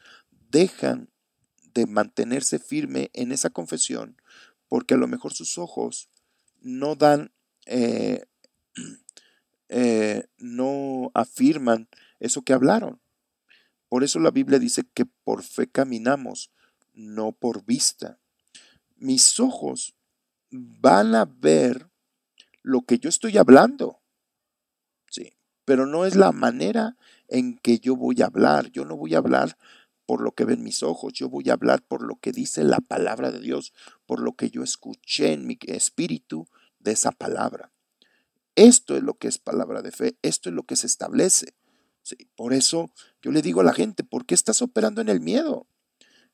dejan 0.51 1.11
de 1.75 1.87
mantenerse 1.87 2.59
firme 2.59 3.11
en 3.15 3.33
esa 3.33 3.51
confesión 3.51 4.17
porque 4.73 4.95
a 4.95 4.97
lo 4.97 5.07
mejor 5.07 5.35
sus 5.35 5.59
ojos 5.59 6.09
no 6.63 6.95
dan 6.95 7.31
eh, 7.67 8.25
eh, 9.69 10.27
no 10.39 11.11
afirman 11.13 11.91
eso 12.21 12.41
que 12.41 12.55
hablaron. 12.55 12.99
Por 13.91 14.03
eso 14.03 14.19
la 14.19 14.31
Biblia 14.31 14.59
dice 14.59 14.85
que 14.95 15.05
por 15.05 15.43
fe 15.43 15.67
caminamos, 15.67 16.51
no 16.95 17.33
por 17.33 17.67
vista. 17.67 18.19
Mis 18.97 19.39
ojos 19.41 19.95
van 20.51 21.15
a 21.17 21.27
ver 21.27 21.92
lo 22.63 22.83
que 22.83 22.99
yo 22.99 23.09
estoy 23.09 23.39
hablando. 23.39 24.01
Sí, 25.11 25.33
pero 25.65 25.87
no 25.87 26.05
es 26.05 26.17
la 26.17 26.33
manera 26.33 26.97
en 27.29 27.59
que 27.59 27.79
yo 27.79 27.97
voy 27.97 28.23
a 28.23 28.27
hablar. 28.27 28.71
Yo 28.71 28.85
no 28.85 28.97
voy 28.97 29.15
a 29.15 29.19
hablar 29.19 29.57
por 30.07 30.21
lo 30.21 30.33
que 30.33 30.45
ven 30.45 30.63
mis 30.63 30.83
ojos, 30.83 31.13
yo 31.15 31.29
voy 31.29 31.49
a 31.49 31.55
hablar 31.55 31.83
por 31.83 32.03
lo 32.03 32.17
que 32.17 32.33
dice 32.33 32.65
la 32.65 32.81
palabra 32.81 33.31
de 33.31 33.41
Dios, 33.41 33.73
por 34.07 34.21
lo 34.21 34.35
que 34.35 34.51
yo 34.51 34.63
escuché 34.63 35.33
en 35.33 35.47
mi 35.47 35.59
espíritu 35.67 36.47
de 36.81 36.93
esa 36.93 37.13
palabra. 37.13 37.73
Esto 38.55 38.97
es 38.97 39.03
lo 39.03 39.15
que 39.15 39.29
es 39.29 39.39
palabra 39.39 39.81
de 39.81 39.93
fe, 39.93 40.19
esto 40.23 40.51
es 40.51 40.55
lo 40.55 40.65
que 40.65 40.77
se 40.77 40.87
establece. 40.87 41.55
Sí, 42.03 42.29
por 42.37 42.53
eso 42.53 42.91
yo 43.23 43.31
le 43.31 43.43
digo 43.43 43.61
a 43.61 43.65
la 43.65 43.73
gente, 43.73 44.05
¿por 44.05 44.27
qué 44.27 44.35
estás 44.35 44.61
operando 44.61 45.01
en 45.01 45.09
el 45.09 45.21
miedo? 45.21 45.67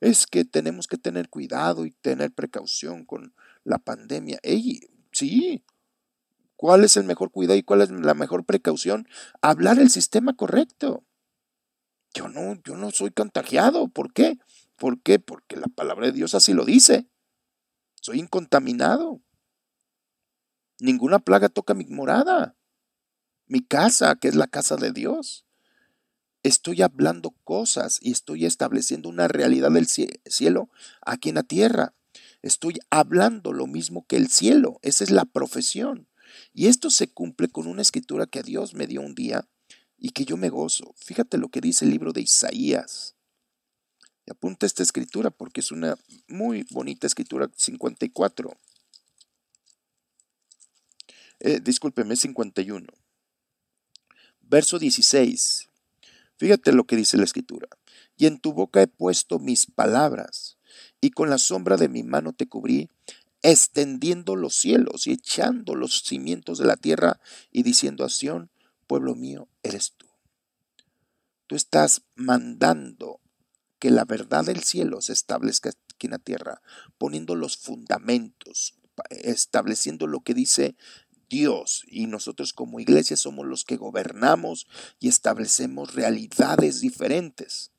Es 0.00 0.26
que 0.26 0.44
tenemos 0.44 0.88
que 0.88 0.96
tener 0.96 1.28
cuidado 1.28 1.84
y 1.84 1.90
tener 1.90 2.32
precaución 2.32 3.04
con 3.04 3.34
la 3.64 3.78
pandemia. 3.78 4.38
Ey, 4.42 4.80
sí, 5.12 5.62
¿cuál 6.58 6.84
es 6.84 6.96
el 6.98 7.04
mejor 7.04 7.30
cuidado 7.30 7.56
y 7.56 7.62
cuál 7.62 7.80
es 7.80 7.90
la 7.90 8.14
mejor 8.14 8.44
precaución? 8.44 9.08
Hablar 9.40 9.78
el 9.78 9.88
sistema 9.88 10.34
correcto. 10.36 11.04
Yo 12.12 12.28
no, 12.28 12.60
yo 12.64 12.76
no 12.76 12.90
soy 12.90 13.12
contagiado. 13.12 13.88
¿Por 13.88 14.12
qué? 14.12 14.38
¿Por 14.76 15.00
qué? 15.00 15.20
Porque 15.20 15.56
la 15.56 15.68
palabra 15.68 16.06
de 16.06 16.12
Dios 16.12 16.34
así 16.34 16.52
lo 16.52 16.64
dice. 16.64 17.06
Soy 18.00 18.18
incontaminado. 18.18 19.22
Ninguna 20.80 21.20
plaga 21.20 21.48
toca 21.48 21.74
mi 21.74 21.86
morada, 21.86 22.56
mi 23.46 23.60
casa, 23.60 24.16
que 24.16 24.28
es 24.28 24.34
la 24.34 24.48
casa 24.48 24.76
de 24.76 24.92
Dios. 24.92 25.46
Estoy 26.42 26.82
hablando 26.82 27.34
cosas 27.44 27.98
y 28.02 28.12
estoy 28.12 28.46
estableciendo 28.46 29.08
una 29.08 29.28
realidad 29.28 29.70
del 29.70 29.86
cielo 29.86 30.70
aquí 31.02 31.28
en 31.28 31.36
la 31.36 31.42
tierra. 31.44 31.94
Estoy 32.42 32.78
hablando 32.90 33.52
lo 33.52 33.66
mismo 33.66 34.06
que 34.06 34.16
el 34.16 34.28
cielo. 34.28 34.78
Esa 34.82 35.04
es 35.04 35.10
la 35.10 35.24
profesión. 35.24 36.08
Y 36.52 36.66
esto 36.66 36.90
se 36.90 37.08
cumple 37.08 37.48
con 37.48 37.66
una 37.66 37.82
escritura 37.82 38.26
que 38.26 38.42
Dios 38.42 38.74
me 38.74 38.86
dio 38.86 39.00
un 39.00 39.14
día 39.14 39.48
y 39.96 40.10
que 40.10 40.24
yo 40.24 40.36
me 40.36 40.48
gozo. 40.48 40.94
Fíjate 40.96 41.38
lo 41.38 41.48
que 41.48 41.60
dice 41.60 41.84
el 41.84 41.90
libro 41.90 42.12
de 42.12 42.22
Isaías. 42.22 43.14
Apunta 44.30 44.66
esta 44.66 44.82
escritura 44.82 45.30
porque 45.30 45.60
es 45.60 45.72
una 45.72 45.96
muy 46.28 46.66
bonita 46.70 47.06
escritura 47.06 47.50
54. 47.56 48.56
Eh, 51.40 51.60
discúlpeme, 51.60 52.16
51. 52.16 52.86
Verso 54.40 54.78
16. 54.78 55.68
Fíjate 56.36 56.72
lo 56.72 56.84
que 56.84 56.96
dice 56.96 57.16
la 57.16 57.24
escritura. 57.24 57.68
Y 58.16 58.26
en 58.26 58.38
tu 58.38 58.52
boca 58.52 58.82
he 58.82 58.86
puesto 58.86 59.38
mis 59.38 59.66
palabras, 59.66 60.58
y 61.00 61.10
con 61.10 61.30
la 61.30 61.38
sombra 61.38 61.76
de 61.76 61.88
mi 61.88 62.02
mano 62.02 62.32
te 62.32 62.48
cubrí, 62.48 62.90
extendiendo 63.50 64.37
los 64.37 64.54
cielos 64.54 65.06
y 65.06 65.12
echando 65.12 65.74
los 65.74 66.02
cimientos 66.02 66.58
de 66.58 66.66
la 66.66 66.76
tierra, 66.76 67.20
y 67.50 67.62
diciendo 67.62 68.04
a 68.04 68.08
Sión, 68.08 68.50
pueblo 68.87 69.14
mío, 69.14 69.48
eres 69.62 69.92
tú. 69.96 70.06
Tú 71.46 71.56
estás 71.56 72.02
mandando 72.14 73.20
que 73.78 73.90
la 73.90 74.04
verdad 74.04 74.44
del 74.44 74.62
cielo 74.62 75.00
se 75.00 75.12
establezca 75.12 75.70
aquí 75.70 76.06
en 76.06 76.12
la 76.12 76.18
tierra, 76.18 76.61
poniendo 76.98 77.34
los 77.37 77.56
fundamentos, 77.56 78.74
estableciendo 79.11 80.06
lo 80.06 80.20
que 80.20 80.34
dice 80.34 80.76
Dios 81.28 81.84
y 81.87 82.06
nosotros 82.06 82.52
como 82.52 82.80
iglesia 82.80 83.16
somos 83.16 83.46
los 83.46 83.64
que 83.64 83.76
gobernamos 83.76 84.66
y 84.98 85.08
establecemos 85.08 85.94
realidades 85.94 86.80
diferentes. 86.80 87.70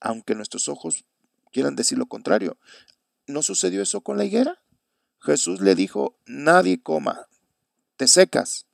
Aunque 0.00 0.34
nuestros 0.34 0.68
ojos 0.68 1.04
quieran 1.52 1.76
decir 1.76 1.98
lo 1.98 2.06
contrario. 2.06 2.58
¿No 3.26 3.42
sucedió 3.42 3.82
eso 3.82 4.02
con 4.02 4.18
la 4.18 4.24
higuera? 4.24 4.62
Jesús 5.26 5.60
le 5.60 5.74
dijo, 5.74 6.16
nadie 6.24 6.80
coma, 6.80 7.26
te 7.96 8.06
secas. 8.06 8.66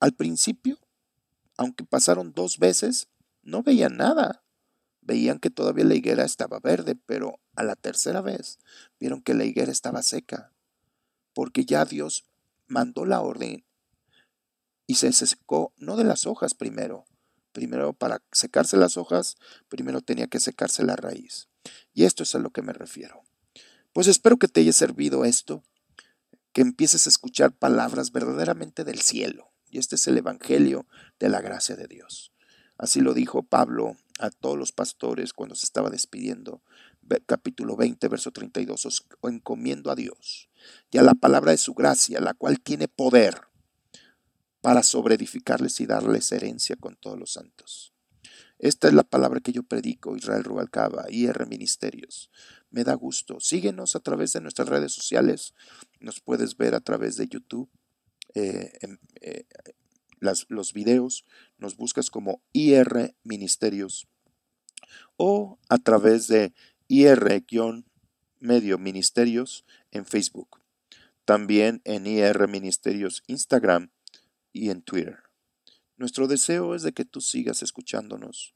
Al 0.00 0.14
principio, 0.14 0.78
aunque 1.58 1.84
pasaron 1.84 2.32
dos 2.32 2.58
veces, 2.58 3.08
no 3.42 3.62
veían 3.62 3.98
nada. 3.98 4.42
Veían 5.02 5.38
que 5.38 5.50
todavía 5.50 5.84
la 5.84 5.94
higuera 5.94 6.24
estaba 6.24 6.60
verde, 6.60 6.94
pero 6.94 7.40
a 7.56 7.62
la 7.62 7.76
tercera 7.76 8.22
vez 8.22 8.58
vieron 8.98 9.20
que 9.20 9.34
la 9.34 9.44
higuera 9.44 9.70
estaba 9.70 10.02
seca, 10.02 10.50
porque 11.34 11.66
ya 11.66 11.84
Dios 11.84 12.24
mandó 12.66 13.04
la 13.04 13.20
orden 13.20 13.64
y 14.86 14.94
se 14.94 15.12
secó, 15.12 15.74
no 15.76 15.96
de 15.96 16.04
las 16.04 16.26
hojas 16.26 16.54
primero, 16.54 17.04
primero 17.52 17.92
para 17.92 18.22
secarse 18.32 18.78
las 18.78 18.96
hojas, 18.96 19.36
primero 19.68 20.00
tenía 20.00 20.26
que 20.26 20.40
secarse 20.40 20.84
la 20.84 20.96
raíz. 20.96 21.48
Y 21.92 22.04
esto 22.04 22.22
es 22.22 22.34
a 22.34 22.38
lo 22.38 22.50
que 22.50 22.62
me 22.62 22.72
refiero. 22.72 23.22
Pues 23.92 24.06
espero 24.06 24.38
que 24.38 24.46
te 24.46 24.60
haya 24.60 24.72
servido 24.72 25.24
esto, 25.24 25.64
que 26.52 26.60
empieces 26.60 27.06
a 27.06 27.10
escuchar 27.10 27.52
palabras 27.52 28.12
verdaderamente 28.12 28.84
del 28.84 29.00
cielo. 29.00 29.52
Y 29.68 29.78
este 29.78 29.96
es 29.96 30.06
el 30.06 30.18
Evangelio 30.18 30.86
de 31.18 31.28
la 31.28 31.40
gracia 31.40 31.76
de 31.76 31.86
Dios. 31.86 32.32
Así 32.78 33.00
lo 33.00 33.14
dijo 33.14 33.42
Pablo 33.42 33.96
a 34.18 34.30
todos 34.30 34.56
los 34.56 34.72
pastores 34.72 35.32
cuando 35.32 35.54
se 35.54 35.66
estaba 35.66 35.90
despidiendo. 35.90 36.62
Capítulo 37.26 37.76
20, 37.76 38.06
verso 38.08 38.30
32. 38.30 38.86
Os 38.86 39.06
encomiendo 39.22 39.90
a 39.90 39.96
Dios 39.96 40.48
y 40.90 40.98
a 40.98 41.02
la 41.02 41.14
palabra 41.14 41.50
de 41.50 41.58
su 41.58 41.74
gracia, 41.74 42.20
la 42.20 42.34
cual 42.34 42.60
tiene 42.60 42.86
poder 42.86 43.42
para 44.60 44.82
sobreedificarles 44.82 45.80
y 45.80 45.86
darles 45.86 46.30
herencia 46.32 46.76
con 46.76 46.96
todos 46.96 47.18
los 47.18 47.32
santos. 47.32 47.92
Esta 48.60 48.88
es 48.88 48.94
la 48.94 49.04
palabra 49.04 49.40
que 49.40 49.52
yo 49.52 49.62
predico, 49.62 50.16
Israel 50.16 50.44
Rubalcaba, 50.44 51.06
IR 51.08 51.46
Ministerios. 51.46 52.30
Me 52.70 52.84
da 52.84 52.92
gusto. 52.92 53.40
Síguenos 53.40 53.96
a 53.96 54.00
través 54.00 54.34
de 54.34 54.42
nuestras 54.42 54.68
redes 54.68 54.92
sociales. 54.92 55.54
Nos 55.98 56.20
puedes 56.20 56.58
ver 56.58 56.74
a 56.74 56.80
través 56.80 57.16
de 57.16 57.26
YouTube, 57.26 57.70
eh, 58.34 58.70
eh, 59.22 59.46
los 60.20 60.72
videos. 60.74 61.24
Nos 61.56 61.78
buscas 61.78 62.10
como 62.10 62.42
IR 62.52 63.14
Ministerios 63.24 64.06
o 65.16 65.58
a 65.70 65.78
través 65.78 66.28
de 66.28 66.52
IR-Medio 66.88 68.78
Ministerios 68.78 69.64
en 69.90 70.04
Facebook. 70.04 70.60
También 71.24 71.80
en 71.84 72.06
IR 72.06 72.46
Ministerios 72.46 73.22
Instagram 73.26 73.90
y 74.52 74.68
en 74.68 74.82
Twitter. 74.82 75.29
Nuestro 76.00 76.26
deseo 76.26 76.74
es 76.74 76.82
de 76.82 76.92
que 76.92 77.04
tú 77.04 77.20
sigas 77.20 77.62
escuchándonos, 77.62 78.54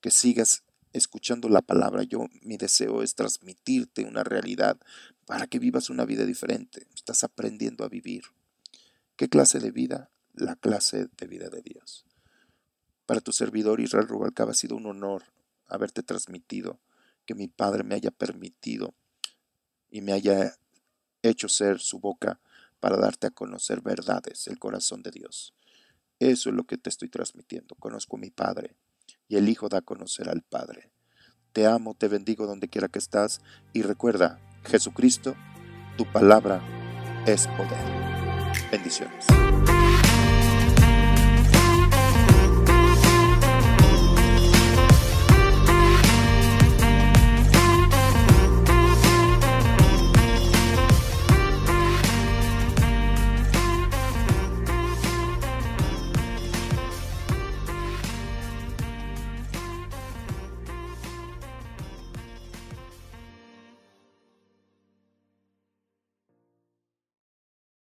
que 0.00 0.10
sigas 0.10 0.64
escuchando 0.94 1.50
la 1.50 1.60
palabra. 1.60 2.04
Yo, 2.04 2.24
mi 2.40 2.56
deseo 2.56 3.02
es 3.02 3.14
transmitirte 3.14 4.06
una 4.06 4.24
realidad 4.24 4.78
para 5.26 5.46
que 5.46 5.58
vivas 5.58 5.90
una 5.90 6.06
vida 6.06 6.24
diferente. 6.24 6.86
Estás 6.94 7.22
aprendiendo 7.22 7.84
a 7.84 7.90
vivir. 7.90 8.22
¿Qué 9.16 9.28
clase 9.28 9.60
de 9.60 9.72
vida? 9.72 10.08
La 10.32 10.56
clase 10.56 11.10
de 11.18 11.26
vida 11.26 11.50
de 11.50 11.60
Dios. 11.60 12.06
Para 13.04 13.20
tu 13.20 13.30
servidor 13.30 13.80
Israel 13.80 14.08
Rubalcaba 14.08 14.52
ha 14.52 14.54
sido 14.54 14.74
un 14.74 14.86
honor 14.86 15.24
haberte 15.66 16.02
transmitido 16.02 16.80
que 17.26 17.34
mi 17.34 17.46
Padre 17.46 17.84
me 17.84 17.94
haya 17.94 18.10
permitido 18.10 18.94
y 19.90 20.00
me 20.00 20.14
haya 20.14 20.56
hecho 21.20 21.50
ser 21.50 21.78
su 21.78 21.98
boca 21.98 22.40
para 22.80 22.96
darte 22.96 23.26
a 23.26 23.32
conocer 23.32 23.82
verdades, 23.82 24.46
el 24.46 24.58
corazón 24.58 25.02
de 25.02 25.10
Dios. 25.10 25.52
Eso 26.18 26.50
es 26.50 26.56
lo 26.56 26.64
que 26.64 26.78
te 26.78 26.88
estoy 26.88 27.08
transmitiendo. 27.08 27.74
Conozco 27.76 28.16
a 28.16 28.20
mi 28.20 28.30
Padre 28.30 28.76
y 29.28 29.36
el 29.36 29.48
Hijo 29.48 29.68
da 29.68 29.78
a 29.78 29.82
conocer 29.82 30.28
al 30.28 30.42
Padre. 30.42 30.90
Te 31.52 31.66
amo, 31.66 31.94
te 31.94 32.08
bendigo 32.08 32.46
donde 32.46 32.68
quiera 32.68 32.88
que 32.88 32.98
estás 32.98 33.40
y 33.72 33.82
recuerda, 33.82 34.40
Jesucristo, 34.64 35.34
tu 35.96 36.04
palabra 36.04 36.62
es 37.26 37.46
poder. 37.48 38.06
Bendiciones. 38.70 39.26